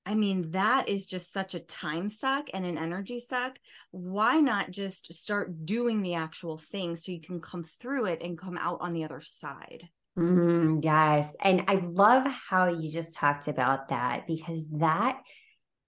I 0.05 0.15
mean, 0.15 0.51
that 0.51 0.89
is 0.89 1.05
just 1.05 1.31
such 1.31 1.55
a 1.55 1.60
time 1.60 2.10
suck 2.10 2.50
and 2.53 2.65
an 2.65 2.77
energy 2.77 3.19
suck. 3.19 3.57
Why 3.91 4.39
not 4.39 4.72
just 4.72 5.13
start 5.13 5.65
doing 5.65 6.01
the 6.01 6.15
actual 6.15 6.57
thing 6.57 6.95
so 6.95 7.12
you 7.12 7.22
can 7.22 7.39
come 7.39 7.63
through 7.63 8.05
it 8.05 8.22
and 8.22 8.38
come 8.38 8.57
out 8.57 8.79
on 8.81 8.93
the 8.93 9.05
other 9.05 9.22
side? 9.22 9.88
Mm, 10.17 10.83
yes. 10.83 11.33
And 11.41 11.63
I 11.67 11.75
love 11.75 12.27
how 12.27 12.67
you 12.67 12.91
just 12.91 13.15
talked 13.15 13.48
about 13.48 13.89
that 13.89 14.27
because 14.27 14.62
that 14.74 15.19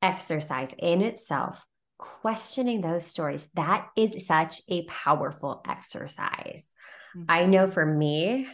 exercise 0.01 0.73
in 0.79 1.01
itself, 1.01 1.63
questioning 1.97 2.81
those 2.81 3.05
stories, 3.05 3.49
that 3.55 3.87
is 3.97 4.25
such 4.25 4.61
a 4.69 4.85
powerful 4.85 5.61
exercise. 5.67 6.65
Mm-hmm. 7.15 7.25
I 7.29 7.45
know 7.45 7.69
for 7.69 7.85
me, 7.85 8.47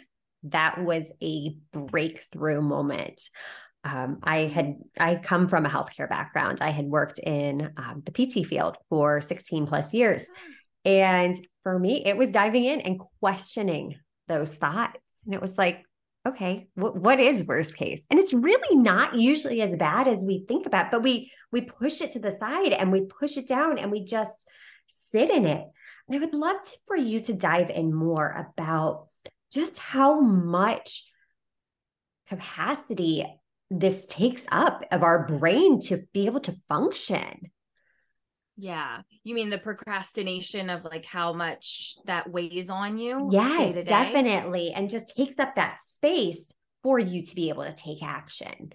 that 0.43 0.83
was 0.83 1.05
a 1.21 1.55
breakthrough 1.71 2.61
moment. 2.61 3.21
Um, 3.83 4.19
I 4.23 4.41
had 4.41 4.75
I 4.99 5.15
come 5.15 5.47
from 5.47 5.65
a 5.65 5.69
healthcare 5.69 6.07
background. 6.07 6.59
I 6.61 6.69
had 6.69 6.85
worked 6.85 7.19
in 7.19 7.73
um, 7.77 8.03
the 8.05 8.11
PT 8.11 8.45
field 8.45 8.77
for 8.89 9.21
16 9.21 9.65
plus 9.67 9.93
years, 9.93 10.25
ah. 10.29 10.89
and 10.89 11.35
for 11.63 11.77
me, 11.77 12.03
it 12.05 12.15
was 12.15 12.29
diving 12.29 12.65
in 12.65 12.81
and 12.81 12.99
questioning 13.19 13.95
those 14.27 14.53
thoughts 14.53 14.99
and 15.25 15.33
it 15.33 15.41
was 15.41 15.57
like, 15.57 15.83
okay, 16.27 16.67
what, 16.75 16.95
what 16.95 17.19
is 17.19 17.43
worst 17.43 17.75
case? 17.75 18.01
And 18.09 18.19
it's 18.19 18.33
really 18.33 18.77
not 18.77 19.15
usually 19.15 19.61
as 19.61 19.75
bad 19.75 20.07
as 20.07 20.23
we 20.23 20.45
think 20.47 20.65
about, 20.65 20.91
but 20.91 21.03
we 21.03 21.31
we 21.51 21.61
push 21.61 22.01
it 22.01 22.11
to 22.11 22.19
the 22.19 22.31
side 22.31 22.73
and 22.73 22.91
we 22.91 23.01
push 23.01 23.37
it 23.37 23.47
down 23.47 23.77
and 23.77 23.91
we 23.91 24.03
just 24.03 24.47
sit 25.11 25.29
in 25.29 25.45
it. 25.45 25.65
And 26.07 26.15
I 26.15 26.19
would 26.19 26.33
love 26.33 26.61
to, 26.63 26.71
for 26.87 26.95
you 26.95 27.21
to 27.21 27.33
dive 27.33 27.69
in 27.69 27.93
more 27.93 28.47
about 28.55 29.07
just 29.51 29.77
how 29.79 30.19
much 30.21 31.05
capacity 32.27 33.25
this 33.71 34.05
takes 34.07 34.45
up 34.51 34.83
of 34.91 35.01
our 35.01 35.25
brain 35.25 35.79
to 35.79 36.03
be 36.13 36.25
able 36.25 36.41
to 36.41 36.53
function. 36.67 37.49
Yeah. 38.57 39.01
You 39.23 39.33
mean 39.33 39.49
the 39.49 39.57
procrastination 39.57 40.69
of 40.69 40.83
like 40.83 41.05
how 41.05 41.31
much 41.31 41.95
that 42.05 42.29
weighs 42.29 42.69
on 42.69 42.97
you? 42.97 43.29
Yes, 43.31 43.73
definitely. 43.87 44.73
And 44.73 44.89
just 44.89 45.15
takes 45.15 45.39
up 45.39 45.55
that 45.55 45.77
space 45.93 46.53
for 46.83 46.99
you 46.99 47.23
to 47.23 47.35
be 47.35 47.47
able 47.47 47.63
to 47.63 47.71
take 47.71 48.03
action. 48.03 48.73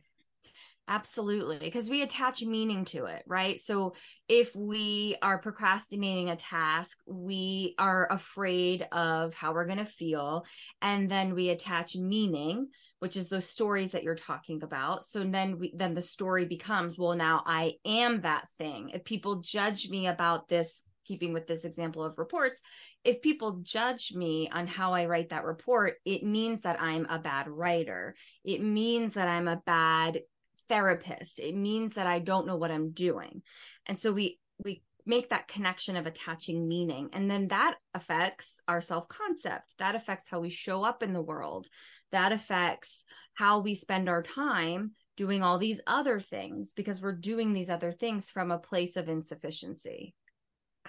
Absolutely. 0.89 1.59
Because 1.59 1.91
we 1.91 2.03
attach 2.03 2.43
meaning 2.43 2.85
to 2.87 3.07
it, 3.07 3.23
right? 3.27 3.59
So 3.59 3.95
if 4.29 4.55
we 4.57 5.17
are 5.21 5.39
procrastinating 5.39 6.31
a 6.31 6.37
task, 6.37 6.97
we 7.07 7.75
are 7.79 8.09
afraid 8.11 8.87
of 8.93 9.35
how 9.35 9.53
we're 9.53 9.67
going 9.67 9.79
to 9.79 9.85
feel. 9.85 10.47
And 10.81 11.11
then 11.11 11.35
we 11.35 11.51
attach 11.51 11.97
meaning, 11.97 12.69
which 12.99 13.17
is 13.17 13.29
those 13.29 13.49
stories 13.49 13.93
that 13.93 14.03
you're 14.03 14.15
talking 14.15 14.63
about. 14.63 15.05
So 15.05 15.23
then 15.25 15.59
we, 15.59 15.73
then 15.75 15.95
the 15.95 16.03
story 16.03 16.45
becomes, 16.45 16.99
well, 16.99 17.15
now 17.15 17.43
I 17.47 17.75
am 17.85 18.23
that 18.23 18.49
thing. 18.59 18.91
If 18.91 19.05
people 19.05 19.41
judge 19.41 19.89
me 19.91 20.07
about 20.07 20.49
this, 20.49 20.83
keeping 21.05 21.33
with 21.33 21.47
this 21.47 21.65
example 21.65 22.03
of 22.05 22.19
reports, 22.19 22.61
if 23.05 23.23
people 23.23 23.61
judge 23.63 24.13
me 24.15 24.49
on 24.51 24.67
how 24.67 24.93
I 24.95 25.07
write 25.07 25.29
that 25.29 25.45
report, 25.45 25.95
it 26.05 26.25
means 26.25 26.63
that 26.63 26.81
I'm 26.81 27.07
a 27.07 27.19
bad 27.19 27.49
writer. 27.49 28.17
It 28.45 28.63
means 28.63 29.15
that 29.15 29.29
I'm 29.29 29.47
a 29.47 29.63
bad 29.65 30.21
therapist 30.69 31.39
it 31.39 31.55
means 31.55 31.95
that 31.95 32.07
i 32.07 32.19
don't 32.19 32.47
know 32.47 32.57
what 32.57 32.71
i'm 32.71 32.91
doing 32.91 33.43
and 33.87 33.99
so 33.99 34.13
we 34.13 34.39
we 34.65 34.83
make 35.07 35.31
that 35.31 35.49
connection 35.49 35.97
of 35.97 36.07
attaching 36.07 36.67
meaning. 36.69 37.09
And 37.13 37.31
then 37.31 37.49
that 37.49 37.77
affects 37.95 38.61
our 38.69 38.81
self 38.81 39.09
concept 39.09 39.75
that 39.79 39.95
affects 39.95 40.29
how 40.29 40.41
we 40.41 40.51
show 40.51 40.83
up 40.83 41.03
in 41.03 41.13
the 41.13 41.23
world. 41.23 41.69
That 42.13 42.33
affects 42.33 43.05
how 43.35 43.61
we 43.61 43.75
spend 43.75 44.09
our 44.09 44.23
time 44.23 44.93
doing 45.17 45.43
all 45.43 45.59
these 45.59 45.81
other 45.87 46.21
things 46.21 46.73
because 46.75 47.01
we're 47.01 47.13
doing 47.13 47.53
these 47.53 47.71
other 47.71 47.93
things 47.93 48.31
from 48.31 48.51
a 48.51 48.59
place 48.59 48.97
of 48.97 49.09
insufficiency. 49.09 50.15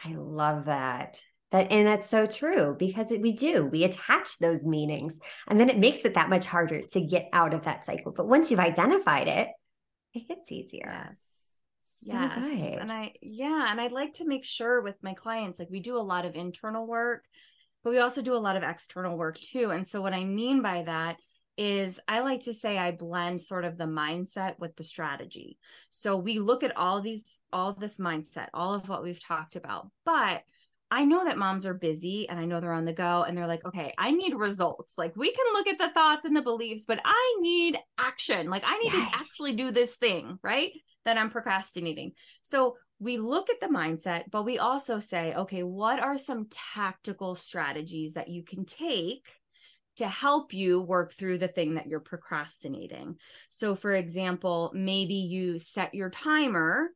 I 0.03 0.13
love 0.15 0.65
that. 0.65 1.21
That 1.51 1.71
and 1.71 1.87
that's 1.87 2.09
so 2.09 2.27
true 2.27 2.75
because 2.77 3.07
we 3.09 3.31
do 3.31 3.65
we 3.65 3.85
attach 3.85 4.37
those 4.37 4.65
meanings 4.65 5.17
and 5.47 5.57
then 5.57 5.69
it 5.69 5.77
makes 5.77 6.03
it 6.03 6.15
that 6.15 6.29
much 6.29 6.45
harder 6.45 6.81
to 6.81 7.01
get 7.01 7.29
out 7.31 7.53
of 7.53 7.63
that 7.63 7.85
cycle. 7.85 8.11
But 8.11 8.27
once 8.27 8.51
you've 8.51 8.59
identified 8.59 9.29
it 9.29 9.49
it 10.13 10.27
gets 10.27 10.51
easier. 10.51 11.05
Yes. 11.07 11.36
Yes. 12.01 12.77
And 12.79 12.91
I, 12.91 13.13
yeah. 13.21 13.71
And 13.71 13.81
I 13.81 13.87
like 13.87 14.13
to 14.15 14.27
make 14.27 14.45
sure 14.45 14.81
with 14.81 14.95
my 15.01 15.13
clients, 15.13 15.59
like 15.59 15.69
we 15.69 15.79
do 15.79 15.97
a 15.97 15.99
lot 15.99 16.25
of 16.25 16.35
internal 16.35 16.85
work, 16.85 17.25
but 17.83 17.89
we 17.91 17.99
also 17.99 18.21
do 18.21 18.35
a 18.35 18.37
lot 18.37 18.55
of 18.55 18.63
external 18.63 19.17
work 19.17 19.37
too. 19.39 19.71
And 19.71 19.85
so 19.85 20.01
what 20.01 20.13
I 20.13 20.23
mean 20.23 20.61
by 20.61 20.83
that 20.83 21.17
is 21.57 21.99
I 22.07 22.19
like 22.19 22.43
to 22.43 22.53
say 22.53 22.77
I 22.77 22.91
blend 22.91 23.41
sort 23.41 23.65
of 23.65 23.77
the 23.77 23.85
mindset 23.85 24.59
with 24.59 24.75
the 24.75 24.83
strategy. 24.83 25.57
So 25.89 26.15
we 26.15 26.39
look 26.39 26.63
at 26.63 26.77
all 26.77 27.01
these, 27.01 27.39
all 27.51 27.73
this 27.73 27.97
mindset, 27.97 28.49
all 28.53 28.75
of 28.75 28.89
what 28.89 29.03
we've 29.03 29.23
talked 29.23 29.55
about, 29.55 29.89
but 30.05 30.43
I 30.89 31.03
know 31.03 31.25
that 31.25 31.37
moms 31.37 31.65
are 31.65 31.73
busy 31.73 32.29
and 32.29 32.39
I 32.39 32.45
know 32.45 32.61
they're 32.61 32.71
on 32.71 32.85
the 32.85 32.93
go 32.93 33.23
and 33.23 33.37
they're 33.37 33.47
like, 33.47 33.65
okay, 33.65 33.93
I 33.97 34.11
need 34.11 34.35
results. 34.35 34.93
Like 34.97 35.15
we 35.17 35.31
can 35.33 35.45
look 35.53 35.67
at 35.67 35.77
the 35.77 35.89
thoughts 35.89 36.23
and 36.25 36.35
the 36.35 36.41
beliefs, 36.41 36.85
but 36.85 37.01
I 37.03 37.37
need 37.41 37.77
action. 37.97 38.49
Like 38.49 38.63
I 38.65 38.77
need 38.77 38.93
yes. 38.93 39.11
to 39.11 39.17
actually 39.17 39.53
do 39.53 39.71
this 39.71 39.95
thing, 39.95 40.39
right? 40.41 40.71
That 41.03 41.17
I'm 41.17 41.29
procrastinating. 41.29 42.13
So 42.41 42.77
we 42.99 43.17
look 43.17 43.49
at 43.49 43.59
the 43.59 43.67
mindset, 43.67 44.23
but 44.31 44.43
we 44.43 44.59
also 44.59 44.99
say, 44.99 45.33
okay, 45.33 45.63
what 45.63 45.99
are 45.99 46.17
some 46.17 46.47
tactical 46.73 47.35
strategies 47.35 48.13
that 48.13 48.29
you 48.29 48.43
can 48.43 48.65
take 48.65 49.27
to 49.97 50.07
help 50.07 50.53
you 50.53 50.81
work 50.81 51.13
through 51.13 51.37
the 51.37 51.47
thing 51.47 51.75
that 51.75 51.87
you're 51.87 51.99
procrastinating? 51.99 53.17
So, 53.49 53.75
for 53.75 53.93
example, 53.93 54.71
maybe 54.73 55.15
you 55.15 55.59
set 55.59 55.93
your 55.93 56.09
timer 56.09 56.89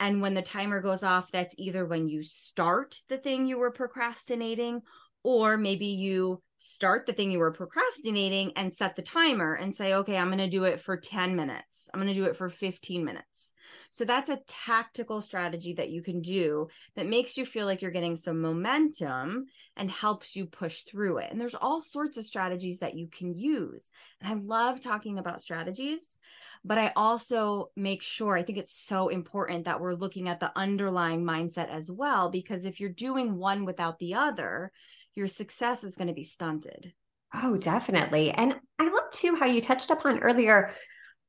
and 0.00 0.20
when 0.20 0.34
the 0.34 0.42
timer 0.42 0.80
goes 0.80 1.02
off, 1.02 1.30
that's 1.30 1.54
either 1.58 1.86
when 1.86 2.08
you 2.08 2.22
start 2.22 3.00
the 3.08 3.18
thing 3.18 3.46
you 3.46 3.58
were 3.58 3.70
procrastinating, 3.70 4.82
or 5.22 5.56
maybe 5.56 5.86
you 5.86 6.42
start 6.58 7.06
the 7.06 7.12
thing 7.12 7.30
you 7.30 7.38
were 7.38 7.52
procrastinating 7.52 8.52
and 8.56 8.72
set 8.72 8.96
the 8.96 9.02
timer 9.02 9.54
and 9.54 9.74
say, 9.74 9.94
okay, 9.94 10.16
I'm 10.16 10.28
going 10.28 10.38
to 10.38 10.48
do 10.48 10.64
it 10.64 10.80
for 10.80 10.96
10 10.96 11.36
minutes. 11.36 11.88
I'm 11.92 12.00
going 12.00 12.12
to 12.12 12.18
do 12.18 12.26
it 12.26 12.36
for 12.36 12.48
15 12.48 13.04
minutes. 13.04 13.52
So 13.90 14.04
that's 14.04 14.28
a 14.28 14.40
tactical 14.48 15.20
strategy 15.20 15.74
that 15.74 15.90
you 15.90 16.02
can 16.02 16.20
do 16.20 16.68
that 16.96 17.06
makes 17.06 17.36
you 17.36 17.46
feel 17.46 17.66
like 17.66 17.80
you're 17.80 17.90
getting 17.90 18.16
some 18.16 18.40
momentum 18.40 19.46
and 19.76 19.90
helps 19.90 20.36
you 20.36 20.46
push 20.46 20.82
through 20.82 21.18
it. 21.18 21.30
And 21.30 21.40
there's 21.40 21.54
all 21.54 21.80
sorts 21.80 22.18
of 22.18 22.24
strategies 22.24 22.78
that 22.78 22.96
you 22.96 23.08
can 23.08 23.34
use. 23.34 23.90
And 24.20 24.30
I 24.30 24.34
love 24.34 24.80
talking 24.80 25.18
about 25.18 25.40
strategies 25.40 26.18
but 26.64 26.78
I 26.78 26.92
also 26.96 27.70
make 27.76 28.02
sure 28.02 28.36
I 28.36 28.42
think 28.42 28.58
it's 28.58 28.74
so 28.74 29.08
important 29.08 29.66
that 29.66 29.80
we're 29.80 29.94
looking 29.94 30.28
at 30.28 30.40
the 30.40 30.52
underlying 30.56 31.24
mindset 31.24 31.68
as 31.68 31.90
well, 31.90 32.30
because 32.30 32.64
if 32.64 32.80
you're 32.80 32.90
doing 32.90 33.36
one 33.36 33.64
without 33.64 33.98
the 33.98 34.14
other, 34.14 34.72
your 35.14 35.28
success 35.28 35.84
is 35.84 35.96
going 35.96 36.08
to 36.08 36.14
be 36.14 36.24
stunted. 36.24 36.92
Oh, 37.34 37.56
definitely. 37.56 38.30
And 38.30 38.54
I 38.78 38.84
love 38.84 39.10
too 39.12 39.36
how 39.36 39.46
you 39.46 39.60
touched 39.60 39.90
upon 39.90 40.20
earlier 40.20 40.74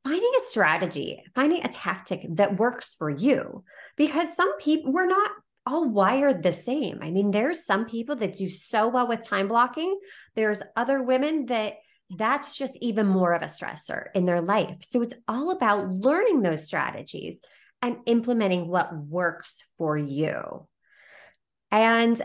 finding 0.04 0.32
a 0.38 0.50
strategy, 0.50 1.24
finding 1.34 1.64
a 1.64 1.68
tactic 1.68 2.26
that 2.36 2.60
works 2.60 2.94
for 2.94 3.10
you, 3.10 3.64
because 3.98 4.36
some 4.36 4.56
people, 4.60 4.94
we're 4.94 5.08
not 5.08 5.32
all 5.66 5.90
wired 5.90 6.44
the 6.44 6.52
same. 6.52 7.00
I 7.02 7.10
mean, 7.10 7.32
there's 7.32 7.66
some 7.66 7.86
people 7.86 8.16
that 8.18 8.38
do 8.38 8.48
so 8.48 8.88
well 8.88 9.08
with 9.08 9.28
time 9.28 9.48
blocking, 9.48 10.00
there's 10.36 10.62
other 10.76 11.02
women 11.02 11.48
that 11.48 11.78
that's 12.10 12.56
just 12.56 12.78
even 12.82 13.08
more 13.08 13.34
of 13.34 13.42
a 13.42 13.46
stressor 13.46 14.08
in 14.14 14.26
their 14.26 14.42
life. 14.42 14.78
So 14.82 15.02
it's 15.02 15.16
all 15.28 15.52
about 15.52 15.90
learning 15.90 16.42
those 16.42 16.66
strategies 16.66 17.40
and 17.82 17.98
implementing 18.06 18.68
what 18.68 18.96
works 18.96 19.64
for 19.78 19.98
you. 19.98 20.68
And 21.72 22.22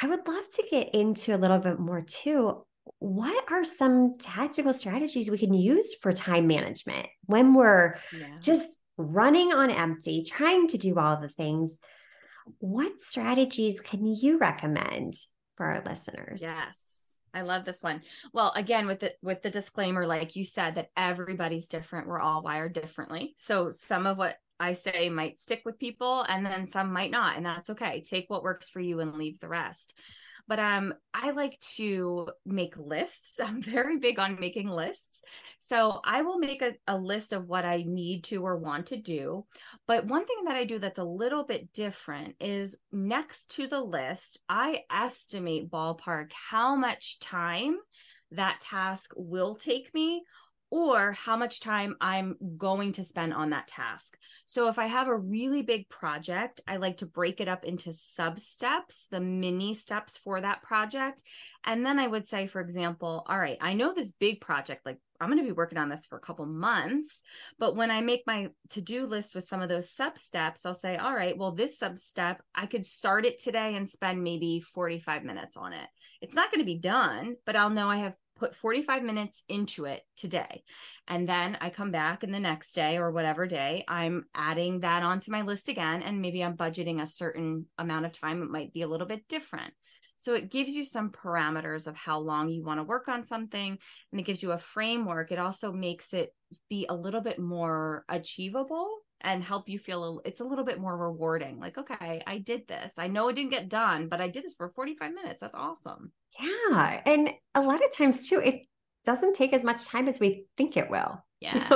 I 0.00 0.06
would 0.06 0.26
love 0.26 0.48
to 0.54 0.64
get 0.70 0.94
into 0.94 1.34
a 1.34 1.38
little 1.38 1.58
bit 1.58 1.78
more 1.78 2.02
too. 2.02 2.64
What 2.98 3.50
are 3.50 3.64
some 3.64 4.16
tactical 4.18 4.74
strategies 4.74 5.30
we 5.30 5.38
can 5.38 5.54
use 5.54 5.94
for 5.94 6.12
time 6.12 6.46
management 6.46 7.06
when 7.26 7.54
we're 7.54 7.96
yeah. 8.12 8.38
just 8.40 8.78
running 8.96 9.52
on 9.52 9.70
empty, 9.70 10.22
trying 10.22 10.68
to 10.68 10.78
do 10.78 10.98
all 10.98 11.20
the 11.20 11.28
things, 11.28 11.76
what 12.58 13.00
strategies 13.00 13.80
can 13.80 14.06
you 14.06 14.38
recommend 14.38 15.14
for 15.56 15.66
our 15.66 15.82
listeners? 15.84 16.42
Yes. 16.42 16.78
I 17.34 17.42
love 17.42 17.64
this 17.64 17.82
one. 17.82 18.02
Well, 18.32 18.52
again, 18.56 18.86
with 18.86 19.00
the 19.00 19.14
with 19.22 19.42
the 19.42 19.50
disclaimer, 19.50 20.06
like 20.06 20.36
you 20.36 20.44
said, 20.44 20.74
that 20.74 20.90
everybody's 20.96 21.68
different. 21.68 22.06
We're 22.06 22.20
all 22.20 22.42
wired 22.42 22.72
differently. 22.72 23.34
So 23.36 23.70
some 23.70 24.06
of 24.06 24.18
what 24.18 24.36
I 24.58 24.74
say 24.74 25.08
might 25.08 25.40
stick 25.40 25.62
with 25.64 25.78
people 25.78 26.22
and 26.28 26.44
then 26.44 26.66
some 26.66 26.92
might 26.92 27.10
not. 27.10 27.36
And 27.36 27.46
that's 27.46 27.70
okay. 27.70 28.02
Take 28.02 28.28
what 28.28 28.42
works 28.42 28.68
for 28.68 28.80
you 28.80 29.00
and 29.00 29.14
leave 29.16 29.40
the 29.40 29.48
rest 29.48 29.94
but 30.48 30.58
um 30.58 30.94
i 31.14 31.30
like 31.30 31.58
to 31.76 32.28
make 32.44 32.76
lists. 32.76 33.40
I'm 33.44 33.62
very 33.62 33.98
big 33.98 34.18
on 34.18 34.40
making 34.40 34.68
lists. 34.68 35.22
So 35.58 36.00
i 36.04 36.22
will 36.22 36.38
make 36.38 36.62
a, 36.62 36.74
a 36.86 36.96
list 36.96 37.32
of 37.32 37.46
what 37.46 37.64
i 37.64 37.84
need 37.86 38.24
to 38.24 38.44
or 38.44 38.56
want 38.56 38.86
to 38.86 38.96
do. 38.96 39.46
But 39.86 40.06
one 40.06 40.26
thing 40.26 40.44
that 40.46 40.56
i 40.56 40.64
do 40.64 40.78
that's 40.78 40.98
a 40.98 41.04
little 41.04 41.44
bit 41.44 41.72
different 41.72 42.36
is 42.40 42.76
next 42.92 43.50
to 43.56 43.66
the 43.66 43.80
list 43.80 44.40
i 44.48 44.82
estimate 44.90 45.70
ballpark 45.70 46.30
how 46.32 46.76
much 46.76 47.18
time 47.20 47.76
that 48.32 48.60
task 48.60 49.10
will 49.16 49.54
take 49.54 49.92
me 49.92 50.22
or 50.70 51.12
how 51.12 51.36
much 51.36 51.60
time 51.60 51.96
I'm 52.00 52.36
going 52.56 52.92
to 52.92 53.04
spend 53.04 53.34
on 53.34 53.50
that 53.50 53.68
task. 53.68 54.16
So 54.44 54.68
if 54.68 54.78
I 54.78 54.86
have 54.86 55.08
a 55.08 55.16
really 55.16 55.62
big 55.62 55.88
project, 55.88 56.60
I 56.66 56.76
like 56.76 56.98
to 56.98 57.06
break 57.06 57.40
it 57.40 57.48
up 57.48 57.64
into 57.64 57.92
sub 57.92 58.38
steps, 58.38 59.06
the 59.10 59.20
mini 59.20 59.74
steps 59.74 60.16
for 60.16 60.40
that 60.40 60.62
project. 60.62 61.22
And 61.64 61.84
then 61.84 61.98
I 61.98 62.06
would 62.06 62.26
say, 62.26 62.46
for 62.46 62.60
example, 62.60 63.24
all 63.28 63.38
right, 63.38 63.58
I 63.60 63.74
know 63.74 63.92
this 63.92 64.12
big 64.12 64.40
project, 64.40 64.86
like 64.86 64.98
I'm 65.20 65.28
going 65.28 65.42
to 65.42 65.44
be 65.44 65.52
working 65.52 65.78
on 65.78 65.88
this 65.88 66.06
for 66.06 66.16
a 66.16 66.20
couple 66.20 66.46
months. 66.46 67.20
But 67.58 67.76
when 67.76 67.90
I 67.90 68.00
make 68.00 68.22
my 68.26 68.48
to 68.70 68.80
do 68.80 69.04
list 69.04 69.34
with 69.34 69.44
some 69.44 69.60
of 69.60 69.68
those 69.68 69.92
sub 69.92 70.16
steps, 70.16 70.64
I'll 70.64 70.72
say, 70.72 70.96
all 70.96 71.14
right, 71.14 71.36
well, 71.36 71.52
this 71.52 71.78
sub 71.78 71.98
step, 71.98 72.42
I 72.54 72.66
could 72.66 72.84
start 72.84 73.26
it 73.26 73.42
today 73.42 73.74
and 73.74 73.88
spend 73.88 74.22
maybe 74.22 74.60
45 74.60 75.24
minutes 75.24 75.56
on 75.56 75.72
it. 75.72 75.86
It's 76.22 76.34
not 76.34 76.50
going 76.50 76.60
to 76.60 76.66
be 76.66 76.78
done, 76.78 77.36
but 77.44 77.56
I'll 77.56 77.70
know 77.70 77.90
I 77.90 77.98
have 77.98 78.14
put 78.40 78.56
45 78.56 79.02
minutes 79.02 79.44
into 79.48 79.84
it 79.84 80.02
today. 80.16 80.64
And 81.06 81.28
then 81.28 81.58
I 81.60 81.70
come 81.70 81.90
back 81.90 82.22
and 82.22 82.32
the 82.32 82.40
next 82.40 82.72
day 82.72 82.96
or 82.96 83.12
whatever 83.12 83.46
day, 83.46 83.84
I'm 83.86 84.24
adding 84.34 84.80
that 84.80 85.02
onto 85.02 85.30
my 85.30 85.42
list 85.42 85.68
again. 85.68 86.02
And 86.02 86.22
maybe 86.22 86.42
I'm 86.42 86.56
budgeting 86.56 87.00
a 87.00 87.06
certain 87.06 87.66
amount 87.78 88.06
of 88.06 88.12
time. 88.12 88.42
It 88.42 88.50
might 88.50 88.72
be 88.72 88.82
a 88.82 88.88
little 88.88 89.06
bit 89.06 89.28
different. 89.28 89.74
So 90.16 90.34
it 90.34 90.50
gives 90.50 90.74
you 90.74 90.84
some 90.84 91.10
parameters 91.10 91.86
of 91.86 91.96
how 91.96 92.18
long 92.18 92.48
you 92.48 92.62
want 92.62 92.78
to 92.78 92.84
work 92.84 93.08
on 93.08 93.24
something 93.24 93.78
and 94.12 94.20
it 94.20 94.24
gives 94.24 94.42
you 94.42 94.52
a 94.52 94.58
framework. 94.58 95.32
It 95.32 95.38
also 95.38 95.72
makes 95.72 96.12
it 96.12 96.34
be 96.68 96.86
a 96.88 96.94
little 96.94 97.22
bit 97.22 97.38
more 97.38 98.04
achievable 98.08 98.88
and 99.22 99.42
help 99.42 99.68
you 99.68 99.78
feel 99.78 100.20
it's 100.24 100.40
a 100.40 100.44
little 100.44 100.64
bit 100.64 100.80
more 100.80 100.96
rewarding. 100.96 101.58
Like, 101.58 101.78
okay, 101.78 102.22
I 102.26 102.38
did 102.38 102.68
this. 102.68 102.94
I 102.98 103.06
know 103.06 103.28
it 103.28 103.34
didn't 103.34 103.50
get 103.50 103.68
done, 103.68 104.08
but 104.08 104.20
I 104.20 104.28
did 104.28 104.44
this 104.44 104.54
for 104.54 104.68
45 104.68 105.12
minutes. 105.12 105.40
That's 105.40 105.54
awesome. 105.54 106.12
Yeah. 106.38 107.00
And 107.06 107.30
a 107.54 107.60
lot 107.60 107.84
of 107.84 107.92
times 107.96 108.28
too, 108.28 108.40
it 108.40 108.66
doesn't 109.04 109.34
take 109.34 109.52
as 109.52 109.64
much 109.64 109.86
time 109.86 110.08
as 110.08 110.20
we 110.20 110.44
think 110.56 110.76
it 110.76 110.90
will. 110.90 111.24
Yeah. 111.42 111.66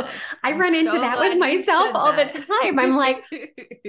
I 0.45 0.51
I'm 0.51 0.61
run 0.61 0.75
into 0.75 0.91
so 0.91 1.01
that 1.01 1.19
with 1.19 1.39
myself 1.39 1.93
all 1.95 2.13
that. 2.13 2.35
the 2.35 2.39
time. 2.41 2.79
I'm 2.79 2.95
like, 2.97 3.25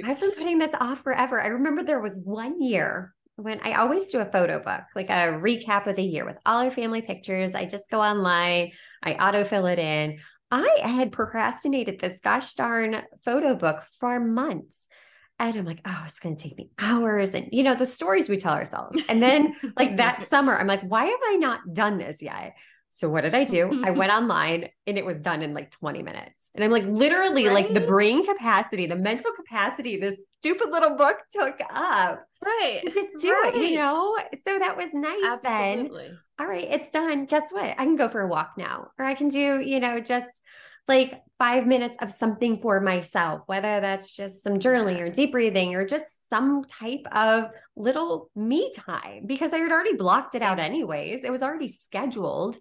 I've 0.05 0.21
been 0.21 0.31
putting 0.31 0.57
this 0.57 0.73
off 0.79 1.03
forever. 1.03 1.41
I 1.41 1.47
remember 1.47 1.83
there 1.83 1.99
was 1.99 2.17
one 2.23 2.61
year 2.61 3.13
when 3.35 3.59
I 3.59 3.73
always 3.73 4.05
do 4.05 4.19
a 4.19 4.25
photo 4.25 4.59
book, 4.59 4.83
like 4.95 5.09
a 5.09 5.37
recap 5.37 5.85
of 5.87 5.97
the 5.97 6.03
year 6.03 6.23
with 6.25 6.37
all 6.45 6.63
our 6.63 6.71
family 6.71 7.01
pictures. 7.01 7.55
I 7.55 7.65
just 7.65 7.89
go 7.91 7.99
online, 8.01 8.71
I 9.03 9.15
autofill 9.15 9.69
it 9.69 9.77
in. 9.77 10.19
I 10.49 10.79
had 10.81 11.11
procrastinated 11.11 11.99
this 11.99 12.21
gosh 12.21 12.53
darn 12.53 13.01
photo 13.25 13.53
book 13.53 13.83
for 13.99 14.17
months. 14.17 14.84
And 15.37 15.55
I'm 15.55 15.65
like, 15.65 15.81
oh, 15.85 16.03
it's 16.05 16.19
going 16.19 16.35
to 16.35 16.41
take 16.41 16.57
me 16.57 16.69
hours. 16.79 17.33
And, 17.33 17.49
you 17.51 17.63
know, 17.63 17.75
the 17.75 17.85
stories 17.85 18.29
we 18.29 18.37
tell 18.37 18.53
ourselves. 18.53 19.01
And 19.09 19.21
then, 19.21 19.55
like 19.77 19.97
that 19.97 20.29
summer, 20.29 20.57
I'm 20.57 20.67
like, 20.67 20.81
why 20.81 21.05
have 21.05 21.19
I 21.27 21.35
not 21.35 21.59
done 21.73 21.97
this 21.97 22.21
yet? 22.21 22.55
So, 22.89 23.09
what 23.09 23.21
did 23.21 23.35
I 23.35 23.43
do? 23.43 23.83
I 23.83 23.89
went 23.91 24.13
online 24.13 24.69
and 24.87 24.97
it 24.97 25.05
was 25.05 25.17
done 25.17 25.41
in 25.41 25.53
like 25.53 25.71
20 25.71 26.03
minutes. 26.03 26.51
And 26.55 26.63
I'm 26.63 26.71
like, 26.71 26.85
literally, 26.85 27.47
right? 27.47 27.53
like 27.53 27.73
the 27.73 27.81
brain 27.81 28.25
capacity, 28.25 28.85
the 28.85 28.95
mental 28.95 29.33
capacity 29.33 29.97
this 29.97 30.15
stupid 30.39 30.69
little 30.69 30.95
book 30.95 31.17
took 31.31 31.59
up. 31.69 32.25
Right. 32.41 32.81
Just 32.93 33.09
do 33.19 33.31
right. 33.31 33.53
it, 33.53 33.71
you 33.71 33.77
know? 33.77 34.17
So 34.45 34.59
that 34.59 34.77
was 34.77 34.89
nice 34.93 35.19
Absolutely. 35.25 36.07
then. 36.07 36.19
All 36.39 36.47
right, 36.47 36.67
it's 36.69 36.89
done. 36.91 37.25
Guess 37.25 37.51
what? 37.51 37.63
I 37.63 37.83
can 37.83 37.95
go 37.95 38.09
for 38.09 38.21
a 38.21 38.27
walk 38.27 38.53
now, 38.57 38.89
or 38.99 39.05
I 39.05 39.15
can 39.15 39.29
do, 39.29 39.59
you 39.59 39.79
know, 39.79 39.99
just 39.99 40.27
like 40.87 41.21
five 41.37 41.67
minutes 41.67 41.97
of 42.01 42.09
something 42.09 42.61
for 42.61 42.79
myself, 42.79 43.41
whether 43.45 43.81
that's 43.81 44.15
just 44.15 44.43
some 44.43 44.59
journaling 44.59 44.99
or 44.99 45.09
deep 45.09 45.31
breathing 45.31 45.75
or 45.75 45.85
just 45.85 46.05
some 46.29 46.63
type 46.63 47.05
of 47.11 47.49
little 47.75 48.29
me 48.35 48.71
time 48.75 49.25
because 49.25 49.53
I 49.53 49.57
had 49.57 49.71
already 49.71 49.95
blocked 49.95 50.35
it 50.35 50.41
out 50.41 50.59
anyways. 50.59 51.21
It 51.23 51.31
was 51.31 51.43
already 51.43 51.67
scheduled. 51.67 52.57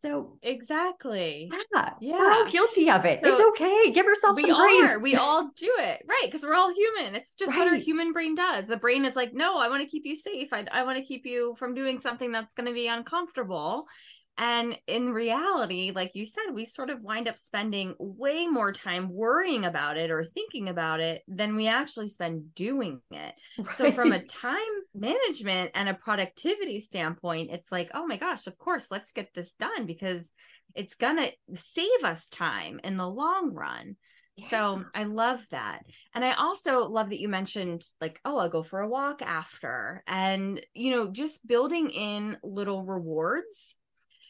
So 0.00 0.36
exactly. 0.42 1.50
Yeah. 1.50 1.90
Yeah. 2.00 2.18
We're 2.18 2.32
all 2.32 2.50
guilty 2.50 2.90
of 2.90 3.06
it. 3.06 3.20
So 3.24 3.32
it's 3.32 3.42
okay. 3.42 3.90
Give 3.90 4.04
yourself 4.04 4.36
we 4.36 4.42
some 4.42 4.60
grace. 4.60 4.90
Are. 4.90 4.98
We 4.98 5.16
all 5.16 5.50
do 5.56 5.72
it. 5.78 6.04
Right. 6.06 6.24
Because 6.26 6.42
we're 6.42 6.54
all 6.54 6.74
human. 6.74 7.14
It's 7.14 7.30
just 7.38 7.52
right. 7.52 7.60
what 7.60 7.68
our 7.68 7.76
human 7.76 8.12
brain 8.12 8.34
does. 8.34 8.66
The 8.66 8.76
brain 8.76 9.06
is 9.06 9.16
like, 9.16 9.32
no, 9.32 9.56
I 9.56 9.70
want 9.70 9.82
to 9.82 9.88
keep 9.88 10.04
you 10.04 10.14
safe. 10.14 10.52
I, 10.52 10.66
I 10.70 10.82
want 10.82 10.98
to 10.98 11.04
keep 11.04 11.24
you 11.24 11.56
from 11.58 11.74
doing 11.74 11.98
something 12.00 12.32
that's 12.32 12.52
going 12.52 12.66
to 12.66 12.74
be 12.74 12.86
uncomfortable. 12.86 13.86
And 14.36 14.76
in 14.88 15.10
reality, 15.10 15.92
like 15.94 16.12
you 16.14 16.26
said, 16.26 16.52
we 16.52 16.64
sort 16.64 16.90
of 16.90 17.02
wind 17.02 17.28
up 17.28 17.38
spending 17.38 17.94
way 17.98 18.48
more 18.48 18.72
time 18.72 19.08
worrying 19.08 19.64
about 19.64 19.96
it 19.96 20.10
or 20.10 20.24
thinking 20.24 20.68
about 20.68 21.00
it 21.00 21.22
than 21.28 21.54
we 21.54 21.68
actually 21.68 22.08
spend 22.08 22.54
doing 22.54 23.00
it. 23.10 23.34
Right. 23.58 23.66
So, 23.74 23.92
from 23.92 24.12
a 24.12 24.24
time 24.24 24.58
management 24.94 25.72
and 25.74 25.88
a 25.88 25.94
productivity 25.94 26.80
standpoint, 26.80 27.50
it's 27.52 27.70
like, 27.70 27.90
oh 27.94 28.06
my 28.06 28.16
gosh, 28.16 28.46
of 28.46 28.58
course, 28.58 28.88
let's 28.90 29.12
get 29.12 29.28
this 29.34 29.52
done 29.58 29.86
because 29.86 30.32
it's 30.74 30.94
going 30.94 31.18
to 31.18 31.32
save 31.54 32.04
us 32.04 32.28
time 32.28 32.80
in 32.82 32.96
the 32.96 33.08
long 33.08 33.52
run. 33.52 33.96
Yeah. 34.36 34.48
So 34.48 34.84
I 34.94 35.04
love 35.04 35.46
that. 35.50 35.82
And 36.14 36.24
I 36.24 36.32
also 36.32 36.88
love 36.88 37.10
that 37.10 37.20
you 37.20 37.28
mentioned, 37.28 37.82
like, 38.00 38.20
oh, 38.24 38.38
I'll 38.38 38.48
go 38.48 38.64
for 38.64 38.80
a 38.80 38.88
walk 38.88 39.22
after. 39.22 40.02
And, 40.08 40.60
you 40.74 40.90
know, 40.90 41.12
just 41.12 41.46
building 41.46 41.90
in 41.90 42.36
little 42.42 42.82
rewards 42.82 43.76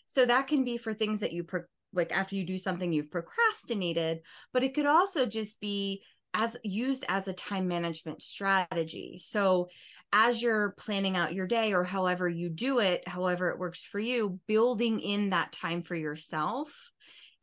so 0.06 0.26
that 0.26 0.46
can 0.46 0.64
be 0.64 0.76
for 0.76 0.94
things 0.94 1.20
that 1.20 1.32
you 1.32 1.44
pro- 1.44 1.62
like 1.92 2.12
after 2.12 2.34
you 2.36 2.44
do 2.44 2.58
something 2.58 2.92
you've 2.92 3.10
procrastinated, 3.10 4.20
but 4.52 4.64
it 4.64 4.74
could 4.74 4.86
also 4.86 5.26
just 5.26 5.60
be 5.60 6.02
as 6.34 6.56
used 6.64 7.04
as 7.08 7.28
a 7.28 7.32
time 7.32 7.68
management 7.68 8.20
strategy. 8.20 9.20
So 9.22 9.68
as 10.12 10.42
you're 10.42 10.74
planning 10.76 11.16
out 11.16 11.32
your 11.32 11.46
day 11.46 11.72
or 11.72 11.84
however 11.84 12.28
you 12.28 12.48
do 12.48 12.80
it, 12.80 13.06
however 13.06 13.50
it 13.50 13.58
works 13.58 13.84
for 13.84 14.00
you, 14.00 14.40
building 14.48 14.98
in 14.98 15.30
that 15.30 15.52
time 15.52 15.82
for 15.82 15.94
yourself. 15.94 16.92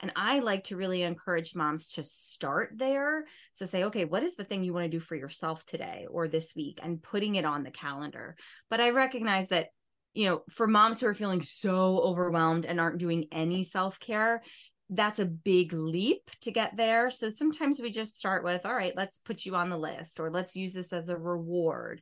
And 0.01 0.11
I 0.15 0.39
like 0.39 0.65
to 0.65 0.75
really 0.75 1.03
encourage 1.03 1.55
moms 1.55 1.89
to 1.93 2.03
start 2.03 2.73
there. 2.75 3.25
So 3.51 3.65
say, 3.65 3.85
okay, 3.85 4.03
what 4.03 4.23
is 4.23 4.35
the 4.35 4.43
thing 4.43 4.63
you 4.63 4.73
want 4.73 4.85
to 4.85 4.89
do 4.89 4.99
for 4.99 5.15
yourself 5.15 5.65
today 5.65 6.07
or 6.09 6.27
this 6.27 6.53
week 6.55 6.79
and 6.81 7.01
putting 7.01 7.35
it 7.35 7.45
on 7.45 7.63
the 7.63 7.71
calendar. 7.71 8.35
But 8.69 8.81
I 8.81 8.89
recognize 8.89 9.49
that 9.49 9.67
you 10.13 10.27
know, 10.27 10.41
for 10.49 10.67
moms 10.67 10.99
who 10.99 11.07
are 11.07 11.13
feeling 11.13 11.41
so 11.41 11.99
overwhelmed 11.99 12.65
and 12.65 12.79
aren't 12.79 12.97
doing 12.97 13.25
any 13.31 13.63
self 13.63 13.99
care, 13.99 14.41
that's 14.89 15.19
a 15.19 15.25
big 15.25 15.71
leap 15.71 16.29
to 16.41 16.51
get 16.51 16.75
there. 16.75 17.09
So 17.09 17.29
sometimes 17.29 17.79
we 17.79 17.91
just 17.91 18.19
start 18.19 18.43
with, 18.43 18.65
all 18.65 18.75
right, 18.75 18.93
let's 18.95 19.19
put 19.19 19.45
you 19.45 19.55
on 19.55 19.69
the 19.69 19.77
list 19.77 20.19
or 20.19 20.29
let's 20.29 20.55
use 20.55 20.73
this 20.73 20.91
as 20.91 21.07
a 21.07 21.17
reward. 21.17 22.01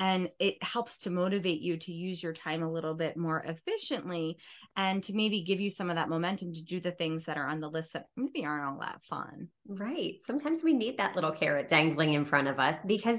And 0.00 0.30
it 0.38 0.62
helps 0.62 1.00
to 1.00 1.10
motivate 1.10 1.60
you 1.60 1.76
to 1.76 1.92
use 1.92 2.22
your 2.22 2.32
time 2.32 2.62
a 2.62 2.72
little 2.72 2.94
bit 2.94 3.18
more 3.18 3.40
efficiently 3.40 4.38
and 4.74 5.02
to 5.04 5.14
maybe 5.14 5.42
give 5.42 5.60
you 5.60 5.68
some 5.68 5.90
of 5.90 5.96
that 5.96 6.08
momentum 6.08 6.54
to 6.54 6.62
do 6.62 6.80
the 6.80 6.90
things 6.90 7.26
that 7.26 7.36
are 7.36 7.46
on 7.46 7.60
the 7.60 7.68
list 7.68 7.92
that 7.92 8.06
maybe 8.16 8.46
aren't 8.46 8.64
all 8.64 8.80
that 8.80 9.02
fun. 9.02 9.48
Right. 9.68 10.14
Sometimes 10.22 10.64
we 10.64 10.72
need 10.72 10.96
that 10.98 11.14
little 11.14 11.32
carrot 11.32 11.68
dangling 11.68 12.14
in 12.14 12.24
front 12.24 12.48
of 12.48 12.58
us 12.58 12.76
because 12.86 13.18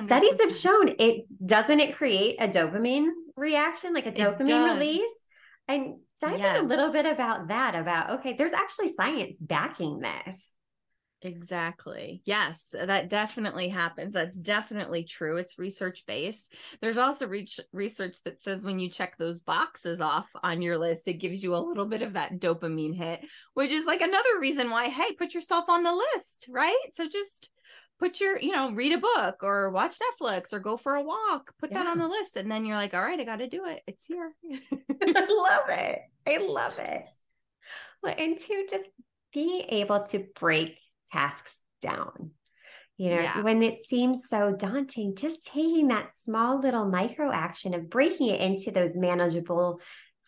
100%. 0.00 0.06
studies 0.06 0.40
have 0.40 0.56
shown 0.56 0.94
it 0.98 1.26
doesn't 1.44 1.80
it 1.80 1.96
create 1.96 2.36
a 2.40 2.46
dopamine 2.46 3.08
reaction, 3.36 3.92
like 3.92 4.06
a 4.06 4.12
dopamine 4.12 4.74
release? 4.74 5.10
And 5.68 5.96
dive 6.20 6.38
yes. 6.38 6.58
in 6.58 6.64
a 6.64 6.68
little 6.68 6.92
bit 6.92 7.06
about 7.06 7.48
that 7.48 7.74
about 7.74 8.10
okay, 8.10 8.34
there's 8.34 8.52
actually 8.52 8.88
science 8.94 9.36
backing 9.40 9.98
this. 9.98 10.36
Exactly. 11.24 12.20
Yes, 12.24 12.68
that 12.72 13.08
definitely 13.08 13.68
happens. 13.68 14.14
That's 14.14 14.40
definitely 14.40 15.04
true. 15.04 15.36
It's 15.36 15.58
research 15.58 16.04
based. 16.06 16.52
There's 16.80 16.98
also 16.98 17.28
reach, 17.28 17.60
research 17.72 18.16
that 18.24 18.42
says 18.42 18.64
when 18.64 18.80
you 18.80 18.90
check 18.90 19.16
those 19.16 19.38
boxes 19.40 20.00
off 20.00 20.26
on 20.42 20.62
your 20.62 20.78
list, 20.78 21.06
it 21.06 21.14
gives 21.14 21.42
you 21.42 21.54
a 21.54 21.64
little 21.64 21.86
bit 21.86 22.02
of 22.02 22.14
that 22.14 22.40
dopamine 22.40 22.94
hit, 22.94 23.20
which 23.54 23.70
is 23.70 23.86
like 23.86 24.00
another 24.00 24.40
reason 24.40 24.70
why, 24.70 24.88
hey, 24.88 25.14
put 25.14 25.32
yourself 25.32 25.66
on 25.68 25.84
the 25.84 25.94
list, 25.94 26.48
right? 26.50 26.76
So 26.92 27.08
just 27.08 27.50
put 28.00 28.20
your, 28.20 28.36
you 28.40 28.50
know, 28.50 28.72
read 28.72 28.92
a 28.92 28.98
book 28.98 29.44
or 29.44 29.70
watch 29.70 29.94
Netflix 30.00 30.52
or 30.52 30.58
go 30.58 30.76
for 30.76 30.96
a 30.96 31.02
walk, 31.02 31.52
put 31.60 31.70
yeah. 31.70 31.84
that 31.84 31.86
on 31.86 31.98
the 31.98 32.08
list. 32.08 32.36
And 32.36 32.50
then 32.50 32.64
you're 32.64 32.76
like, 32.76 32.94
all 32.94 33.02
right, 33.02 33.20
I 33.20 33.24
got 33.24 33.36
to 33.36 33.48
do 33.48 33.66
it. 33.66 33.80
It's 33.86 34.04
here. 34.06 34.32
I 34.50 35.26
love 35.28 35.68
it. 35.68 36.00
I 36.26 36.38
love 36.38 36.80
it. 36.80 37.08
Well, 38.02 38.14
and 38.18 38.36
two, 38.36 38.66
just 38.68 38.84
being 39.32 39.66
able 39.68 40.02
to 40.02 40.26
break 40.34 40.78
tasks 41.12 41.56
down. 41.80 42.30
You 42.98 43.10
know, 43.10 43.20
yeah. 43.20 43.42
when 43.42 43.62
it 43.62 43.78
seems 43.88 44.20
so 44.28 44.54
daunting, 44.56 45.16
just 45.16 45.44
taking 45.44 45.88
that 45.88 46.10
small 46.20 46.60
little 46.60 46.84
micro 46.84 47.32
action 47.32 47.74
of 47.74 47.90
breaking 47.90 48.28
it 48.28 48.40
into 48.40 48.70
those 48.70 48.96
manageable 48.96 49.80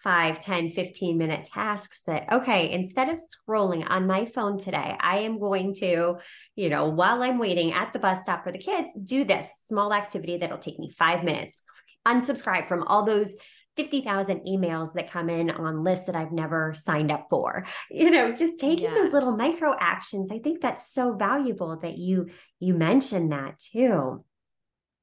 5, 0.03 0.39
10, 0.39 0.73
15 0.73 1.17
minute 1.17 1.49
tasks 1.53 2.03
that, 2.07 2.31
okay, 2.33 2.73
instead 2.73 3.09
of 3.09 3.19
scrolling 3.19 3.89
on 3.89 4.07
my 4.07 4.27
phone 4.27 4.59
today, 4.59 4.97
I 5.01 5.21
am 5.21 5.39
going 5.39 5.75
to, 5.77 6.17
you 6.57 6.69
know, 6.69 6.89
while 6.89 7.23
I'm 7.23 7.39
waiting 7.39 7.73
at 7.73 7.93
the 7.93 7.99
bus 7.99 8.19
stop 8.23 8.45
for 8.45 8.53
the 8.53 8.59
kids, 8.59 8.91
do 9.03 9.25
this 9.25 9.47
small 9.67 9.95
activity 9.95 10.37
that'll 10.37 10.59
take 10.59 10.79
me 10.79 10.93
five 10.99 11.25
minutes, 11.25 11.63
unsubscribe 12.07 12.69
from 12.69 12.83
all 12.83 13.05
those 13.05 13.35
50,000 13.77 14.41
emails 14.41 14.95
that 14.95 15.11
come 15.11 15.29
in 15.29 15.51
on 15.51 15.83
lists 15.83 16.07
that 16.07 16.17
I've 16.17 16.33
never 16.33 16.75
signed 16.75 17.11
up 17.11 17.27
for. 17.29 17.67
You 17.91 18.11
know, 18.11 18.33
just 18.33 18.59
taking 18.59 18.85
yes. 18.85 18.95
those 18.95 19.13
little 19.13 19.37
micro 19.37 19.75
actions. 19.79 20.31
I 20.31 20.39
think 20.39 20.61
that's 20.61 20.93
so 20.93 21.15
valuable 21.15 21.77
that 21.81 21.99
you 21.99 22.29
you 22.61 22.75
mentioned 22.75 23.33
that 23.33 23.59
too. 23.59 24.25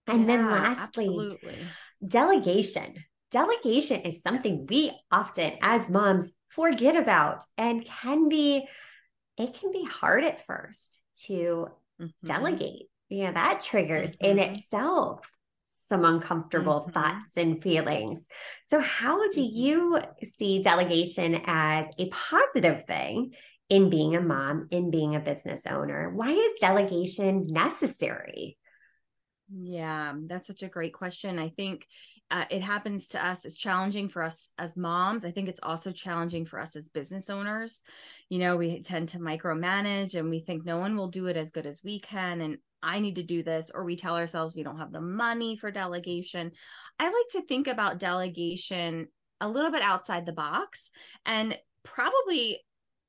And 0.08 0.22
yeah, 0.22 0.28
then 0.28 0.52
lastly, 0.52 1.06
absolutely. 1.06 1.58
delegation. 2.06 3.04
Delegation 3.32 4.02
is 4.02 4.22
something 4.22 4.54
yes. 4.54 4.68
we 4.70 4.92
often 5.12 5.54
as 5.62 5.90
moms 5.90 6.32
forget 6.50 6.96
about 6.96 7.44
and 7.58 7.86
can 7.86 8.28
be 8.30 8.68
it 9.38 9.54
can 9.54 9.72
be 9.72 9.86
hard 9.86 10.24
at 10.24 10.46
first 10.46 11.00
to 11.26 11.68
mm-hmm. 12.00 12.08
delegate. 12.26 12.90
Yeah, 13.10 13.32
that 13.32 13.62
triggers 13.62 14.12
mm-hmm. 14.12 14.40
in 14.40 14.40
itself 14.40 15.22
some 15.92 16.06
uncomfortable 16.06 16.82
mm-hmm. 16.82 16.92
thoughts 16.92 17.36
and 17.36 17.62
feelings. 17.62 18.26
So, 18.70 18.80
how 18.80 19.30
do 19.30 19.42
mm-hmm. 19.42 19.56
you 19.56 20.02
see 20.40 20.64
delegation 20.64 21.42
as 21.46 21.86
a 22.00 22.10
positive 22.10 22.86
thing 22.88 23.34
in 23.70 23.90
being 23.90 24.16
a 24.16 24.22
mom, 24.22 24.70
in 24.72 24.90
being 24.90 25.16
a 25.16 25.20
business 25.20 25.68
owner? 25.68 26.10
Why 26.16 26.32
is 26.32 26.54
delegation 26.62 27.48
necessary? 27.48 28.58
Yeah, 29.54 30.14
that's 30.28 30.48
such 30.48 30.64
a 30.64 30.70
great 30.70 30.94
question. 30.94 31.38
I 31.38 31.50
think 31.50 31.86
uh, 32.30 32.46
it 32.50 32.62
happens 32.62 33.10
to 33.10 33.26
us. 33.26 33.44
It's 33.44 33.56
challenging 33.56 34.08
for 34.08 34.24
us 34.24 34.52
as 34.58 34.78
moms. 34.78 35.26
I 35.26 35.32
think 35.32 35.50
it's 35.50 35.60
also 35.62 35.92
challenging 35.92 36.46
for 36.46 36.58
us 36.58 36.78
as 36.78 36.88
business 36.88 37.30
owners. 37.30 37.82
You 38.30 38.40
know, 38.40 38.56
we 38.56 38.82
tend 38.82 39.10
to 39.10 39.20
micromanage 39.20 40.16
and 40.16 40.30
we 40.30 40.40
think 40.40 40.64
no 40.64 40.78
one 40.78 40.96
will 40.96 41.10
do 41.10 41.28
it 41.28 41.36
as 41.36 41.52
good 41.52 41.66
as 41.66 41.82
we 41.84 42.00
can. 42.00 42.40
And 42.40 42.60
I 42.84 43.00
need 43.00 43.16
to 43.16 43.24
do 43.24 43.44
this, 43.44 43.72
or 43.74 43.84
we 43.84 43.96
tell 43.96 44.18
ourselves 44.18 44.56
we 44.56 44.64
don't 44.64 44.80
have 44.80 44.92
the 44.92 45.02
money 45.02 45.56
for 45.56 45.72
delegation. 45.72 46.52
I 47.00 47.06
like 47.06 47.14
to 47.32 47.48
think 47.48 47.68
about 47.68 48.00
delegation 48.00 49.08
a 49.40 49.50
little 49.50 49.72
bit 49.72 49.82
outside 49.82 50.26
the 50.26 50.32
box 50.32 50.92
and 51.26 51.58
probably 51.84 52.60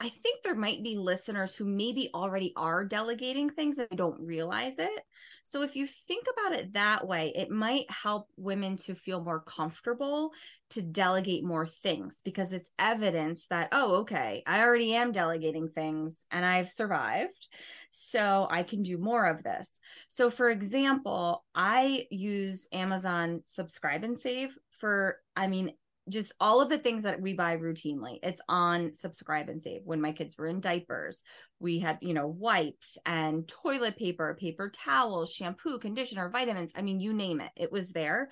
I 0.03 0.09
think 0.09 0.43
there 0.43 0.57
might 0.57 0.83
be 0.83 0.97
listeners 0.97 1.55
who 1.55 1.65
maybe 1.65 2.11
already 2.13 2.53
are 2.57 2.85
delegating 2.85 3.49
things 3.49 3.79
and 3.79 3.89
don't 3.95 4.21
realize 4.21 4.81
it. 4.81 5.05
So 5.45 5.63
if 5.63 5.77
you 5.77 5.87
think 5.87 6.27
about 6.27 6.59
it 6.59 6.73
that 6.73 7.07
way, 7.07 7.33
it 7.37 7.51
might 7.51 7.89
help 7.89 8.27
women 8.37 8.77
to 8.79 8.97
feel 8.97 9.23
more 9.23 9.39
comfortable 9.39 10.33
to 10.71 10.83
delegate 10.83 11.45
more 11.45 11.69
things 11.69 12.21
because 12.25 12.53
it's 12.53 12.73
evidence 12.81 13.47
that, 13.51 13.69
oh, 13.71 14.01
okay, 14.01 14.43
I 14.45 14.63
already 14.63 14.93
am 14.97 15.13
delegating 15.13 15.69
things 15.69 16.27
and 16.33 16.45
I've 16.45 16.73
survived. 16.73 17.49
So 17.91 18.49
I 18.51 18.65
can 18.65 18.83
do 18.83 18.99
more 18.99 19.27
of 19.27 19.45
this. 19.45 19.79
So, 20.09 20.31
for 20.31 20.51
example, 20.51 21.45
I 21.55 22.07
use 22.11 22.67
Amazon 22.73 23.45
Subscribe 23.47 24.03
and 24.03 24.19
Save 24.19 24.59
for, 24.81 25.19
I 25.37 25.47
mean, 25.47 25.75
just 26.09 26.33
all 26.41 26.61
of 26.61 26.69
the 26.69 26.79
things 26.79 27.05
that 27.05 27.21
we 27.21 27.35
buy 27.35 27.57
routinely. 27.57 28.19
It's 28.23 28.41
on 28.49 28.95
subscribe 28.95 29.49
and 29.49 29.63
save. 29.63 29.83
When 29.85 30.01
my 30.01 30.13
kids 30.13 30.37
were 30.37 30.47
in 30.47 30.61
diapers 30.61 31.23
we 31.63 31.79
had 31.79 31.97
you 32.03 32.13
know 32.13 32.27
wipes 32.27 32.99
and 33.07 33.49
toilet 33.49 33.97
paper 33.97 34.37
paper 34.39 34.69
towels 34.69 35.33
shampoo 35.33 35.79
conditioner 35.79 36.29
vitamins 36.29 36.73
i 36.77 36.83
mean 36.83 37.01
you 37.01 37.13
name 37.15 37.41
it 37.41 37.53
it 37.57 37.73
was 37.73 37.91
there. 37.91 38.29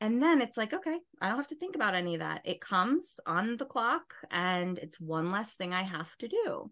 And 0.00 0.20
then 0.20 0.42
it's 0.42 0.56
like 0.56 0.72
okay 0.74 0.98
i 1.20 1.28
don't 1.28 1.36
have 1.36 1.46
to 1.48 1.56
think 1.56 1.76
about 1.76 1.94
any 1.94 2.14
of 2.14 2.20
that. 2.20 2.42
It 2.44 2.60
comes 2.60 3.20
on 3.24 3.56
the 3.56 3.64
clock 3.64 4.14
and 4.30 4.76
it's 4.78 5.00
one 5.00 5.30
less 5.30 5.54
thing 5.54 5.72
i 5.72 5.82
have 5.82 6.14
to 6.18 6.28
do. 6.28 6.70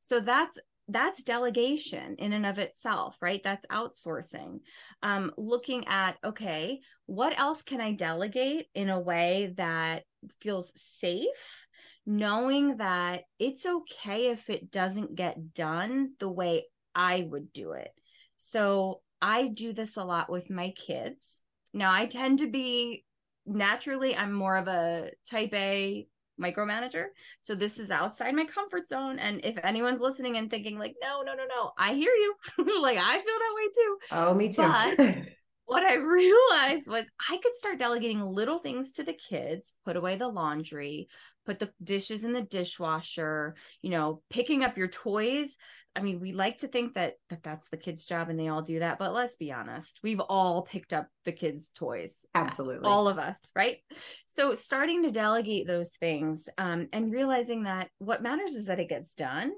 So 0.00 0.18
that's 0.18 0.58
that's 0.92 1.22
delegation 1.22 2.16
in 2.18 2.32
and 2.32 2.46
of 2.46 2.58
itself 2.58 3.16
right? 3.20 3.42
That's 3.42 3.66
outsourcing. 3.66 4.60
Um 5.02 5.32
looking 5.36 5.86
at 5.88 6.16
okay 6.24 6.80
what 7.06 7.38
else 7.38 7.62
can 7.62 7.80
i 7.80 7.92
delegate 7.92 8.66
in 8.74 8.88
a 8.88 9.00
way 9.00 9.54
that 9.56 10.04
feels 10.40 10.72
safe 10.76 11.66
knowing 12.06 12.76
that 12.78 13.22
it's 13.38 13.64
okay 13.64 14.30
if 14.30 14.50
it 14.50 14.70
doesn't 14.70 15.14
get 15.14 15.54
done 15.54 16.12
the 16.18 16.30
way 16.30 16.64
i 16.94 17.26
would 17.30 17.52
do 17.52 17.72
it? 17.72 17.90
So 18.38 19.00
i 19.20 19.48
do 19.48 19.72
this 19.72 19.96
a 19.96 20.04
lot 20.04 20.30
with 20.30 20.50
my 20.50 20.70
kids. 20.70 21.40
Now 21.72 21.92
i 21.92 22.06
tend 22.06 22.40
to 22.40 22.48
be 22.48 23.04
naturally 23.44 24.14
i'm 24.14 24.32
more 24.32 24.56
of 24.56 24.68
a 24.68 25.10
type 25.28 25.52
a 25.52 26.06
micromanager. 26.42 27.06
So 27.40 27.54
this 27.54 27.78
is 27.78 27.90
outside 27.90 28.34
my 28.34 28.44
comfort 28.44 28.86
zone. 28.86 29.18
And 29.18 29.40
if 29.44 29.56
anyone's 29.62 30.00
listening 30.00 30.36
and 30.36 30.50
thinking 30.50 30.78
like, 30.78 30.94
no, 31.00 31.22
no, 31.22 31.34
no, 31.34 31.44
no, 31.48 31.72
I 31.78 31.94
hear 31.94 32.12
you. 32.12 32.34
like 32.82 32.98
I 32.98 33.14
feel 33.14 33.24
that 33.24 33.54
way 33.56 33.68
too. 33.74 33.98
Oh, 34.10 34.34
me 34.34 34.48
too. 34.48 34.62
But 34.62 35.18
what 35.66 35.84
I 35.84 35.94
realized 35.94 36.88
was 36.88 37.06
I 37.30 37.38
could 37.38 37.54
start 37.54 37.78
delegating 37.78 38.20
little 38.20 38.58
things 38.58 38.92
to 38.92 39.04
the 39.04 39.14
kids, 39.14 39.74
put 39.84 39.96
away 39.96 40.16
the 40.16 40.28
laundry, 40.28 41.08
put 41.46 41.58
the 41.58 41.72
dishes 41.82 42.24
in 42.24 42.32
the 42.32 42.42
dishwasher, 42.42 43.54
you 43.80 43.90
know, 43.90 44.22
picking 44.30 44.64
up 44.64 44.76
your 44.76 44.88
toys. 44.88 45.56
I 45.94 46.00
mean, 46.00 46.20
we 46.20 46.32
like 46.32 46.58
to 46.58 46.68
think 46.68 46.94
that, 46.94 47.14
that 47.28 47.42
that's 47.42 47.68
the 47.68 47.76
kids' 47.76 48.06
job 48.06 48.28
and 48.28 48.38
they 48.38 48.48
all 48.48 48.62
do 48.62 48.78
that, 48.78 48.98
but 48.98 49.12
let's 49.12 49.36
be 49.36 49.52
honest, 49.52 50.00
we've 50.02 50.20
all 50.20 50.62
picked 50.62 50.92
up 50.92 51.08
the 51.24 51.32
kids' 51.32 51.70
toys. 51.74 52.24
Absolutely. 52.34 52.88
All 52.88 53.08
of 53.08 53.18
us, 53.18 53.38
right? 53.54 53.78
So, 54.26 54.54
starting 54.54 55.02
to 55.02 55.10
delegate 55.10 55.66
those 55.66 55.92
things 55.92 56.48
um, 56.56 56.88
and 56.92 57.12
realizing 57.12 57.64
that 57.64 57.88
what 57.98 58.22
matters 58.22 58.54
is 58.54 58.66
that 58.66 58.80
it 58.80 58.88
gets 58.88 59.12
done. 59.14 59.52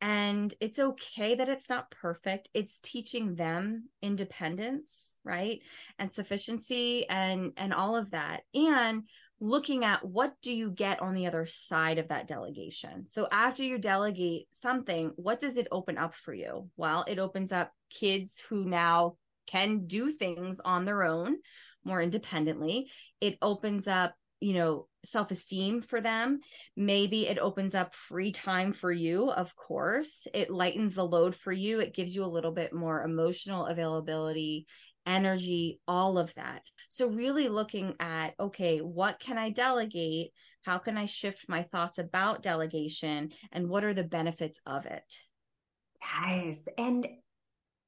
And 0.00 0.52
it's 0.60 0.80
okay 0.80 1.36
that 1.36 1.48
it's 1.48 1.68
not 1.68 1.90
perfect. 1.90 2.48
It's 2.54 2.80
teaching 2.80 3.36
them 3.36 3.88
independence, 4.02 5.16
right? 5.24 5.60
And 5.98 6.12
sufficiency 6.12 7.08
and 7.08 7.52
and 7.56 7.72
all 7.72 7.94
of 7.94 8.10
that. 8.10 8.42
And 8.52 9.04
looking 9.42 9.84
at 9.84 10.04
what 10.04 10.34
do 10.40 10.52
you 10.54 10.70
get 10.70 11.02
on 11.02 11.14
the 11.14 11.26
other 11.26 11.46
side 11.46 11.98
of 11.98 12.08
that 12.08 12.28
delegation? 12.28 13.04
So 13.06 13.26
after 13.32 13.64
you 13.64 13.76
delegate 13.76 14.46
something 14.52 15.10
what 15.16 15.40
does 15.40 15.56
it 15.56 15.66
open 15.72 15.98
up 15.98 16.14
for 16.14 16.32
you? 16.32 16.70
Well 16.76 17.04
it 17.08 17.18
opens 17.18 17.50
up 17.50 17.72
kids 17.90 18.40
who 18.48 18.64
now 18.64 19.16
can 19.48 19.86
do 19.88 20.12
things 20.12 20.60
on 20.64 20.84
their 20.84 21.02
own 21.02 21.36
more 21.84 22.00
independently. 22.00 22.88
It 23.20 23.36
opens 23.42 23.88
up 23.88 24.14
you 24.38 24.54
know 24.54 24.86
self-esteem 25.04 25.82
for 25.82 26.00
them. 26.00 26.38
Maybe 26.76 27.26
it 27.26 27.40
opens 27.40 27.74
up 27.74 27.96
free 27.96 28.30
time 28.30 28.72
for 28.72 28.92
you 28.92 29.28
of 29.28 29.56
course. 29.56 30.28
It 30.32 30.50
lightens 30.50 30.94
the 30.94 31.04
load 31.04 31.34
for 31.34 31.52
you. 31.52 31.80
It 31.80 31.94
gives 31.96 32.14
you 32.14 32.22
a 32.22 32.26
little 32.26 32.52
bit 32.52 32.72
more 32.72 33.02
emotional 33.02 33.66
availability 33.66 34.66
energy, 35.06 35.80
all 35.88 36.18
of 36.18 36.32
that. 36.34 36.62
So, 36.92 37.08
really 37.08 37.48
looking 37.48 37.94
at 38.00 38.34
okay, 38.38 38.80
what 38.80 39.18
can 39.18 39.38
I 39.38 39.48
delegate? 39.48 40.32
How 40.60 40.76
can 40.76 40.98
I 40.98 41.06
shift 41.06 41.48
my 41.48 41.62
thoughts 41.62 41.98
about 41.98 42.42
delegation? 42.42 43.30
And 43.50 43.70
what 43.70 43.82
are 43.82 43.94
the 43.94 44.04
benefits 44.04 44.60
of 44.66 44.84
it? 44.84 45.02
Yes. 46.02 46.58
And 46.76 47.06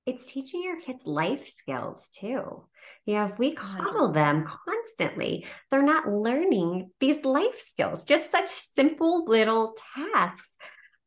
it's 0.06 0.24
teaching 0.24 0.62
your 0.62 0.80
kids 0.80 1.04
life 1.04 1.46
skills 1.46 2.02
too. 2.18 2.64
You 3.04 3.14
know, 3.14 3.26
if 3.26 3.38
we 3.38 3.54
coddle 3.54 4.10
them 4.10 4.46
constantly, 4.46 5.44
they're 5.70 5.82
not 5.82 6.08
learning 6.08 6.90
these 6.98 7.22
life 7.26 7.60
skills, 7.60 8.04
just 8.04 8.30
such 8.30 8.48
simple 8.48 9.26
little 9.26 9.76
tasks 9.94 10.56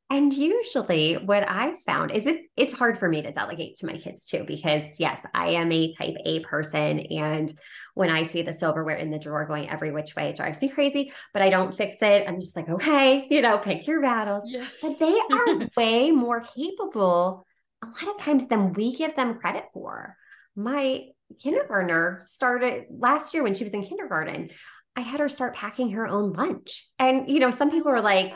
and 0.09 0.33
usually 0.33 1.15
what 1.15 1.49
I've 1.49 1.81
found 1.81 2.11
is 2.11 2.25
it's 2.25 2.47
it's 2.55 2.73
hard 2.73 2.97
for 2.97 3.09
me 3.09 3.21
to 3.23 3.31
delegate 3.31 3.77
to 3.77 3.85
my 3.85 3.97
kids 3.97 4.27
too, 4.27 4.45
because 4.47 4.99
yes, 4.99 5.19
I 5.33 5.49
am 5.49 5.69
a 5.71 5.91
type 5.91 6.15
A 6.25 6.39
person. 6.41 6.99
And 6.99 7.53
when 7.93 8.09
I 8.09 8.23
see 8.23 8.41
the 8.41 8.53
silverware 8.53 8.95
in 8.95 9.11
the 9.11 9.19
drawer 9.19 9.45
going 9.45 9.69
every 9.69 9.91
which 9.91 10.15
way, 10.15 10.29
it 10.29 10.37
drives 10.37 10.61
me 10.61 10.69
crazy, 10.69 11.11
but 11.33 11.41
I 11.41 11.49
don't 11.49 11.75
fix 11.75 11.97
it. 12.01 12.23
I'm 12.25 12.39
just 12.39 12.55
like, 12.55 12.69
okay, 12.69 13.27
you 13.29 13.41
know, 13.41 13.57
pick 13.57 13.85
your 13.85 14.01
battles. 14.01 14.43
Yes. 14.45 14.71
But 14.81 14.97
they 14.97 15.19
are 15.31 15.67
way 15.77 16.11
more 16.11 16.41
capable 16.55 17.45
a 17.83 17.87
lot 17.87 18.15
of 18.15 18.17
times 18.17 18.47
than 18.47 18.73
we 18.73 18.95
give 18.95 19.15
them 19.15 19.39
credit 19.39 19.65
for. 19.73 20.15
My 20.55 21.01
kindergartner 21.41 22.21
started 22.23 22.85
last 22.89 23.33
year 23.33 23.43
when 23.43 23.53
she 23.53 23.65
was 23.65 23.73
in 23.73 23.83
kindergarten. 23.83 24.51
I 24.95 25.01
had 25.01 25.19
her 25.19 25.29
start 25.29 25.53
packing 25.53 25.91
her 25.91 26.07
own 26.07 26.33
lunch. 26.33 26.87
And, 26.97 27.29
you 27.29 27.39
know, 27.39 27.51
some 27.51 27.69
people 27.69 27.91
are 27.91 28.01
like, 28.01 28.33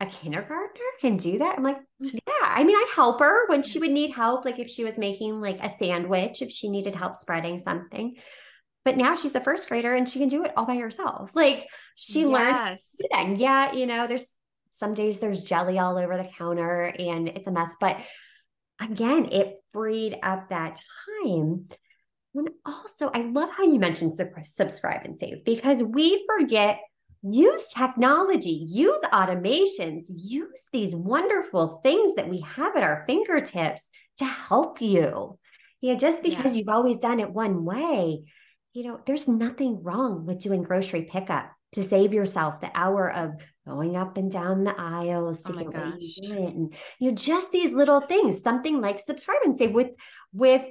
a 0.00 0.06
kindergartner 0.06 0.80
can 1.00 1.16
do 1.16 1.38
that? 1.38 1.56
I'm 1.56 1.62
like, 1.62 1.78
mm-hmm. 2.02 2.16
yeah. 2.26 2.48
I 2.48 2.64
mean, 2.64 2.76
I'd 2.76 2.92
help 2.94 3.20
her 3.20 3.46
when 3.48 3.62
she 3.62 3.78
mm-hmm. 3.78 3.80
would 3.80 3.90
need 3.92 4.10
help, 4.10 4.44
like 4.44 4.58
if 4.58 4.68
she 4.68 4.84
was 4.84 4.96
making 4.96 5.40
like 5.40 5.62
a 5.62 5.68
sandwich, 5.68 6.42
if 6.42 6.50
she 6.50 6.68
needed 6.68 6.94
help 6.94 7.16
spreading 7.16 7.58
something. 7.58 8.16
But 8.84 8.96
now 8.96 9.14
she's 9.14 9.34
a 9.34 9.40
first 9.40 9.68
grader 9.68 9.94
and 9.94 10.08
she 10.08 10.18
can 10.18 10.28
do 10.28 10.44
it 10.44 10.52
all 10.56 10.64
by 10.64 10.76
herself. 10.76 11.36
Like 11.36 11.66
she 11.96 12.20
yes. 12.20 12.28
learned 12.30 12.78
And 13.12 13.38
yeah, 13.38 13.74
you 13.74 13.86
know, 13.86 14.06
there's 14.06 14.26
some 14.70 14.94
days 14.94 15.18
there's 15.18 15.40
jelly 15.40 15.78
all 15.78 15.98
over 15.98 16.16
the 16.16 16.28
counter 16.38 16.84
and 16.84 17.28
it's 17.28 17.46
a 17.46 17.52
mess. 17.52 17.74
But 17.78 18.00
again, 18.80 19.26
it 19.32 19.56
freed 19.70 20.16
up 20.22 20.48
that 20.48 20.80
time. 21.20 21.68
And 22.34 22.48
also, 22.64 23.10
I 23.12 23.22
love 23.22 23.50
how 23.50 23.64
you 23.64 23.78
mentioned 23.78 24.14
subscribe 24.44 25.04
and 25.04 25.18
save 25.18 25.44
because 25.44 25.82
we 25.82 26.24
forget 26.26 26.80
use 27.22 27.68
technology, 27.68 28.66
use 28.68 29.00
automations, 29.12 30.06
use 30.08 30.68
these 30.72 30.94
wonderful 30.94 31.80
things 31.82 32.14
that 32.14 32.28
we 32.28 32.40
have 32.40 32.76
at 32.76 32.82
our 32.82 33.04
fingertips 33.06 33.88
to 34.18 34.24
help 34.24 34.80
you. 34.80 35.38
You 35.80 35.92
know, 35.92 35.98
just 35.98 36.22
because 36.22 36.52
yes. 36.52 36.56
you've 36.56 36.68
always 36.68 36.98
done 36.98 37.20
it 37.20 37.32
one 37.32 37.64
way, 37.64 38.22
you 38.72 38.84
know, 38.84 39.00
there's 39.06 39.26
nothing 39.26 39.82
wrong 39.82 40.26
with 40.26 40.40
doing 40.40 40.62
grocery 40.62 41.08
pickup 41.10 41.50
to 41.72 41.84
save 41.84 42.12
yourself 42.12 42.60
the 42.60 42.70
hour 42.74 43.10
of 43.10 43.32
going 43.66 43.96
up 43.96 44.16
and 44.16 44.30
down 44.30 44.64
the 44.64 44.74
aisles 44.78 45.42
to 45.44 45.52
oh 45.52 45.56
get 45.56 45.66
what 45.66 46.00
you 46.00 46.34
want. 46.34 46.54
And 46.54 46.74
you 46.98 47.10
know, 47.10 47.14
just 47.14 47.52
these 47.52 47.72
little 47.72 48.00
things, 48.00 48.42
something 48.42 48.80
like 48.80 48.98
subscribe 48.98 49.40
and 49.44 49.56
save 49.56 49.72
with 49.72 49.90
with 50.32 50.64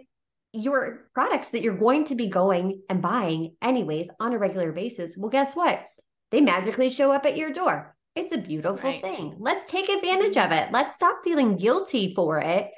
your 0.52 1.10
products 1.14 1.50
that 1.50 1.62
you're 1.62 1.78
going 1.78 2.06
to 2.06 2.16
be 2.16 2.28
going 2.28 2.82
and 2.90 3.02
buying 3.02 3.56
anyways 3.62 4.10
on 4.20 4.34
a 4.34 4.38
regular 4.38 4.72
basis. 4.72 5.16
Well, 5.18 5.30
guess 5.30 5.56
what? 5.56 5.84
They 6.32 6.42
magically 6.42 6.90
show 6.90 7.12
up 7.12 7.26
at 7.26 7.38
your 7.38 7.52
door. 7.52 7.96
It's 8.16 8.34
a 8.34 8.38
beautiful 8.38 8.90
right. 8.90 9.02
thing. 9.02 9.36
Let's 9.40 9.70
take 9.72 9.90
advantage 9.90 10.38
of 10.38 10.52
it. 10.52 10.72
Let's 10.72 10.96
stop 10.96 11.24
feeling 11.24 11.58
guilty 11.58 12.14
for 12.16 12.40
it 12.40 12.70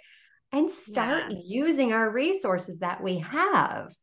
and 0.52 0.70
start 0.70 1.26
yes. 1.30 1.42
using 1.48 1.94
our 1.94 2.10
resources 2.10 2.80
that 2.80 3.02
we 3.02 3.20
have. 3.20 3.96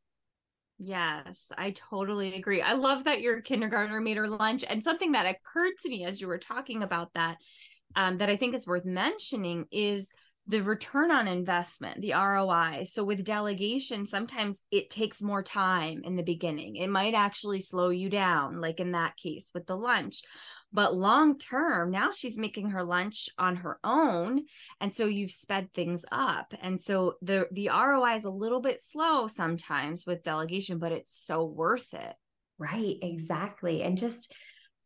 Yes, 0.78 1.50
I 1.56 1.72
totally 1.72 2.34
agree. 2.34 2.62
I 2.62 2.74
love 2.74 3.04
that 3.04 3.20
your 3.20 3.40
kindergartner 3.40 4.00
made 4.00 4.16
her 4.16 4.28
lunch. 4.28 4.64
And 4.68 4.82
something 4.82 5.12
that 5.12 5.26
occurred 5.26 5.74
to 5.82 5.88
me 5.88 6.04
as 6.04 6.20
you 6.20 6.28
were 6.28 6.38
talking 6.38 6.82
about 6.82 7.12
that, 7.14 7.36
um, 7.96 8.18
that 8.18 8.30
I 8.30 8.36
think 8.36 8.54
is 8.54 8.66
worth 8.66 8.84
mentioning 8.84 9.66
is 9.70 10.10
the 10.48 10.62
return 10.62 11.10
on 11.10 11.28
investment, 11.28 12.00
the 12.00 12.14
ROI. 12.14 12.84
So 12.90 13.04
with 13.04 13.22
delegation, 13.22 14.06
sometimes 14.06 14.62
it 14.70 14.88
takes 14.88 15.20
more 15.20 15.42
time 15.42 16.00
in 16.04 16.16
the 16.16 16.22
beginning. 16.22 16.76
It 16.76 16.88
might 16.88 17.12
actually 17.12 17.60
slow 17.60 17.90
you 17.90 18.08
down, 18.08 18.60
like 18.60 18.80
in 18.80 18.92
that 18.92 19.16
case 19.16 19.50
with 19.52 19.66
the 19.66 19.76
lunch. 19.76 20.22
But 20.72 20.94
long 20.94 21.38
term, 21.38 21.90
now 21.90 22.10
she's 22.10 22.38
making 22.38 22.70
her 22.70 22.82
lunch 22.82 23.28
on 23.38 23.56
her 23.56 23.78
own. 23.84 24.44
And 24.80 24.92
so 24.92 25.06
you've 25.06 25.30
sped 25.30 25.72
things 25.74 26.04
up. 26.10 26.54
And 26.60 26.80
so 26.80 27.14
the 27.20 27.46
the 27.52 27.68
ROI 27.68 28.14
is 28.16 28.24
a 28.24 28.30
little 28.30 28.60
bit 28.60 28.80
slow 28.80 29.28
sometimes 29.28 30.06
with 30.06 30.22
delegation, 30.22 30.78
but 30.78 30.92
it's 30.92 31.14
so 31.14 31.44
worth 31.44 31.92
it. 31.92 32.14
Right, 32.58 32.96
exactly. 33.02 33.82
And 33.82 33.96
just 33.96 34.32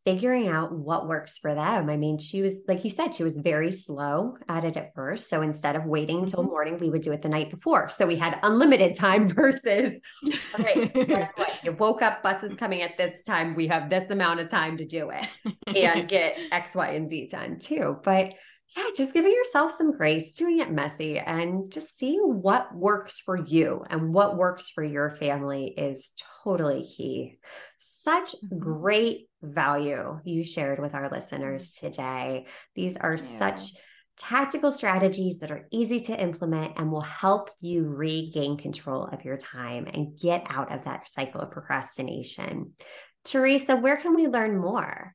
figuring 0.04 0.48
out 0.48 0.72
what 0.72 1.06
works 1.06 1.38
for 1.38 1.54
them. 1.54 1.88
I 1.88 1.96
mean, 1.96 2.18
she 2.18 2.42
was, 2.42 2.54
like 2.66 2.82
you 2.82 2.90
said, 2.90 3.14
she 3.14 3.22
was 3.22 3.38
very 3.38 3.70
slow 3.70 4.36
at 4.48 4.64
it 4.64 4.76
at 4.76 4.94
first. 4.94 5.28
So 5.28 5.42
instead 5.42 5.76
of 5.76 5.84
waiting 5.84 6.20
until 6.20 6.40
mm-hmm. 6.40 6.50
morning, 6.50 6.78
we 6.80 6.90
would 6.90 7.02
do 7.02 7.12
it 7.12 7.22
the 7.22 7.28
night 7.28 7.50
before. 7.50 7.88
So 7.88 8.06
we 8.06 8.16
had 8.16 8.38
unlimited 8.42 8.96
time 8.96 9.28
versus, 9.28 10.00
okay, 10.58 10.88
guess 10.88 11.32
what? 11.36 11.58
You 11.62 11.72
woke 11.72 12.02
up, 12.02 12.22
buses 12.22 12.54
coming 12.54 12.82
at 12.82 12.96
this 12.98 13.24
time. 13.24 13.54
We 13.54 13.68
have 13.68 13.90
this 13.90 14.10
amount 14.10 14.40
of 14.40 14.48
time 14.48 14.76
to 14.78 14.84
do 14.84 15.10
it 15.10 15.26
and 15.66 16.08
get 16.08 16.36
X, 16.50 16.74
Y, 16.74 16.88
and 16.88 17.08
Z 17.08 17.28
done 17.28 17.58
too. 17.60 17.98
But 18.02 18.34
yeah, 18.76 18.84
just 18.96 19.12
giving 19.12 19.32
yourself 19.32 19.72
some 19.72 19.96
grace, 19.96 20.34
doing 20.34 20.60
it 20.60 20.70
messy, 20.70 21.18
and 21.18 21.70
just 21.70 21.98
seeing 21.98 22.40
what 22.40 22.74
works 22.74 23.20
for 23.20 23.36
you 23.36 23.84
and 23.90 24.14
what 24.14 24.36
works 24.36 24.70
for 24.70 24.82
your 24.82 25.16
family 25.16 25.74
is 25.76 26.12
totally 26.42 26.84
key. 26.84 27.38
Such 27.78 28.32
mm-hmm. 28.32 28.58
great 28.58 29.28
value 29.42 30.20
you 30.24 30.42
shared 30.42 30.78
with 30.78 30.94
our 30.94 31.10
listeners 31.10 31.74
today. 31.74 32.46
These 32.74 32.96
are 32.96 33.16
yeah. 33.16 33.38
such 33.38 33.72
tactical 34.16 34.72
strategies 34.72 35.40
that 35.40 35.50
are 35.50 35.66
easy 35.70 36.00
to 36.00 36.18
implement 36.18 36.74
and 36.76 36.90
will 36.90 37.00
help 37.00 37.50
you 37.60 37.84
regain 37.84 38.56
control 38.56 39.04
of 39.04 39.24
your 39.24 39.36
time 39.36 39.86
and 39.86 40.18
get 40.18 40.46
out 40.48 40.72
of 40.72 40.84
that 40.84 41.08
cycle 41.08 41.40
of 41.40 41.50
procrastination. 41.50 42.72
Theresa, 43.24 43.76
where 43.76 43.96
can 43.96 44.14
we 44.14 44.28
learn 44.28 44.58
more? 44.58 45.14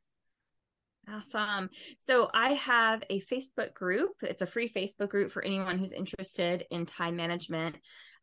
Awesome. 1.10 1.70
So 2.00 2.30
I 2.34 2.54
have 2.54 3.02
a 3.10 3.22
Facebook 3.22 3.74
group. 3.74 4.12
It's 4.22 4.42
a 4.42 4.48
free 4.48 4.68
Facebook 4.68 5.10
group 5.10 5.32
for 5.32 5.42
anyone 5.42 5.78
who's 5.78 5.94
interested 5.94 6.66
in 6.70 6.86
time 6.86 7.16
management 7.16 7.78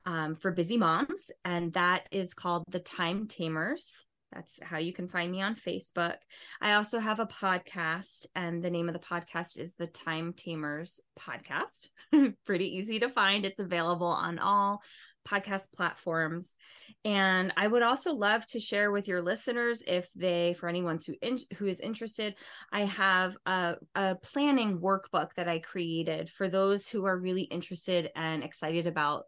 um, 0.05 0.35
for 0.35 0.53
busy 0.53 0.77
moms, 0.77 1.31
and 1.47 1.73
that 1.73 2.07
is 2.11 2.35
called 2.35 2.65
the 2.69 2.81
Time 2.81 3.27
Tamers. 3.27 4.05
That's 4.33 4.59
how 4.63 4.79
you 4.79 4.93
can 4.93 5.09
find 5.09 5.31
me 5.31 5.41
on 5.41 5.55
Facebook. 5.55 6.17
I 6.61 6.75
also 6.75 6.99
have 6.99 7.21
a 7.21 7.27
podcast, 7.27 8.27
and 8.35 8.63
the 8.63 8.71
name 8.71 8.89
of 8.89 8.95
the 8.95 9.01
podcast 9.01 9.59
is 9.59 9.75
the 9.75 9.87
Time 9.87 10.35
Tamers 10.37 11.01
Podcast. 11.19 11.89
Pretty 12.45 12.77
easy 12.77 12.99
to 12.99 13.09
find. 13.09 13.47
It's 13.47 13.61
available 13.61 14.09
on 14.09 14.39
all 14.39 14.83
podcast 15.29 15.73
platforms. 15.73 16.57
And 17.05 17.53
I 17.57 17.67
would 17.67 17.83
also 17.83 18.15
love 18.15 18.47
to 18.49 18.61
share 18.61 18.91
with 18.91 19.09
your 19.09 19.23
listeners, 19.23 19.83
if 19.87 20.09
they, 20.15 20.55
for 20.55 20.69
anyone 20.69 20.99
who 21.07 21.15
in, 21.21 21.39
who 21.57 21.67
is 21.67 21.81
interested, 21.81 22.35
I 22.73 22.83
have 22.83 23.37
a, 23.45 23.77
a 23.95 24.15
planning 24.17 24.79
workbook 24.79 25.35
that 25.35 25.49
I 25.49 25.59
created 25.59 26.31
for 26.31 26.49
those 26.49 26.89
who 26.89 27.05
are 27.05 27.19
really 27.19 27.43
interested 27.43 28.11
and 28.17 28.43
excited 28.43 28.87
about 28.87 29.25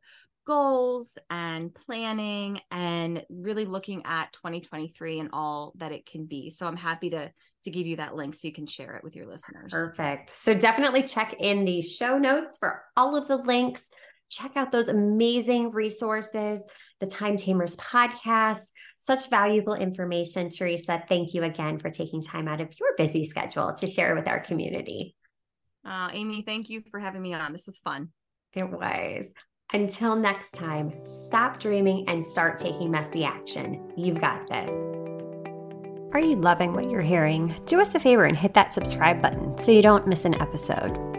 goals 0.47 1.19
and 1.29 1.75
planning 1.75 2.61
and 2.71 3.25
really 3.29 3.65
looking 3.65 4.03
at 4.07 4.33
2023 4.33 5.19
and 5.19 5.31
all 5.33 5.73
that 5.77 5.93
it 5.93 6.07
can 6.07 6.25
be. 6.25 6.51
So 6.51 6.67
I'm 6.67 6.77
happy 6.77 7.11
to 7.11 7.31
to 7.65 7.71
give 7.71 7.87
you 7.87 7.97
that 7.97 8.15
link 8.15 8.35
so 8.35 8.47
you 8.47 8.55
can 8.55 8.67
share 8.67 8.95
it 8.95 9.03
with 9.03 9.17
your 9.17 9.27
listeners. 9.27 9.73
Perfect. 9.73 10.31
So 10.31 10.55
definitely 10.55 11.03
check 11.03 11.35
in 11.41 11.65
the 11.65 11.83
show 11.83 12.17
notes 12.17 12.59
for 12.59 12.85
all 12.97 13.17
of 13.17 13.27
the 13.27 13.39
links 13.39 13.83
check 14.29 14.53
out 14.57 14.71
those 14.71 14.89
amazing 14.89 15.71
resources, 15.71 16.63
the 17.01 17.07
Time 17.07 17.37
Tamers 17.37 17.77
podcast. 17.77 18.71
Such 18.99 19.31
valuable 19.31 19.75
information, 19.75 20.51
Theresa. 20.51 21.03
Thank 21.09 21.35
you 21.35 21.43
again 21.45 21.79
for 21.79 21.91
taking 21.91 22.23
time 22.23 22.49
out 22.49 22.61
of 22.61 22.69
your 22.79 22.91
busy 22.97 23.25
schedule 23.25 23.75
to 23.75 23.87
share 23.87 24.15
with 24.15 24.27
our 24.27 24.41
community. 24.41 25.15
Uh, 25.87 26.09
Amy, 26.13 26.43
thank 26.43 26.69
you 26.69 26.83
for 26.91 26.99
having 26.99 27.23
me 27.23 27.35
on. 27.35 27.53
This 27.53 27.67
was 27.67 27.79
fun. 27.79 28.09
It 28.55 28.69
was. 28.69 29.27
Until 29.73 30.17
next 30.17 30.53
time, 30.53 30.93
stop 31.05 31.61
dreaming 31.61 32.09
and 32.09 32.25
start 32.25 32.59
taking 32.59 32.91
messy 32.91 33.25
action. 33.25 33.93
You've 33.97 34.21
got 34.21 34.47
this. 34.49 34.71
Are 36.13 36.21
you 36.21 36.37
loving 36.37 36.73
what 36.73 36.91
you're 36.91 37.03
hearing? 37.03 37.55
Do 37.67 37.81
us 37.81 37.95
a 37.95 38.01
favor 38.01 38.25
and 38.25 38.37
hit 38.37 38.55
that 38.55 38.73
subscribe 38.73 39.21
button 39.21 39.59
so 39.59 39.73
you 39.73 39.83
don't 39.83 40.07
miss 40.07 40.25
an 40.25 40.41
episode. 40.41 41.16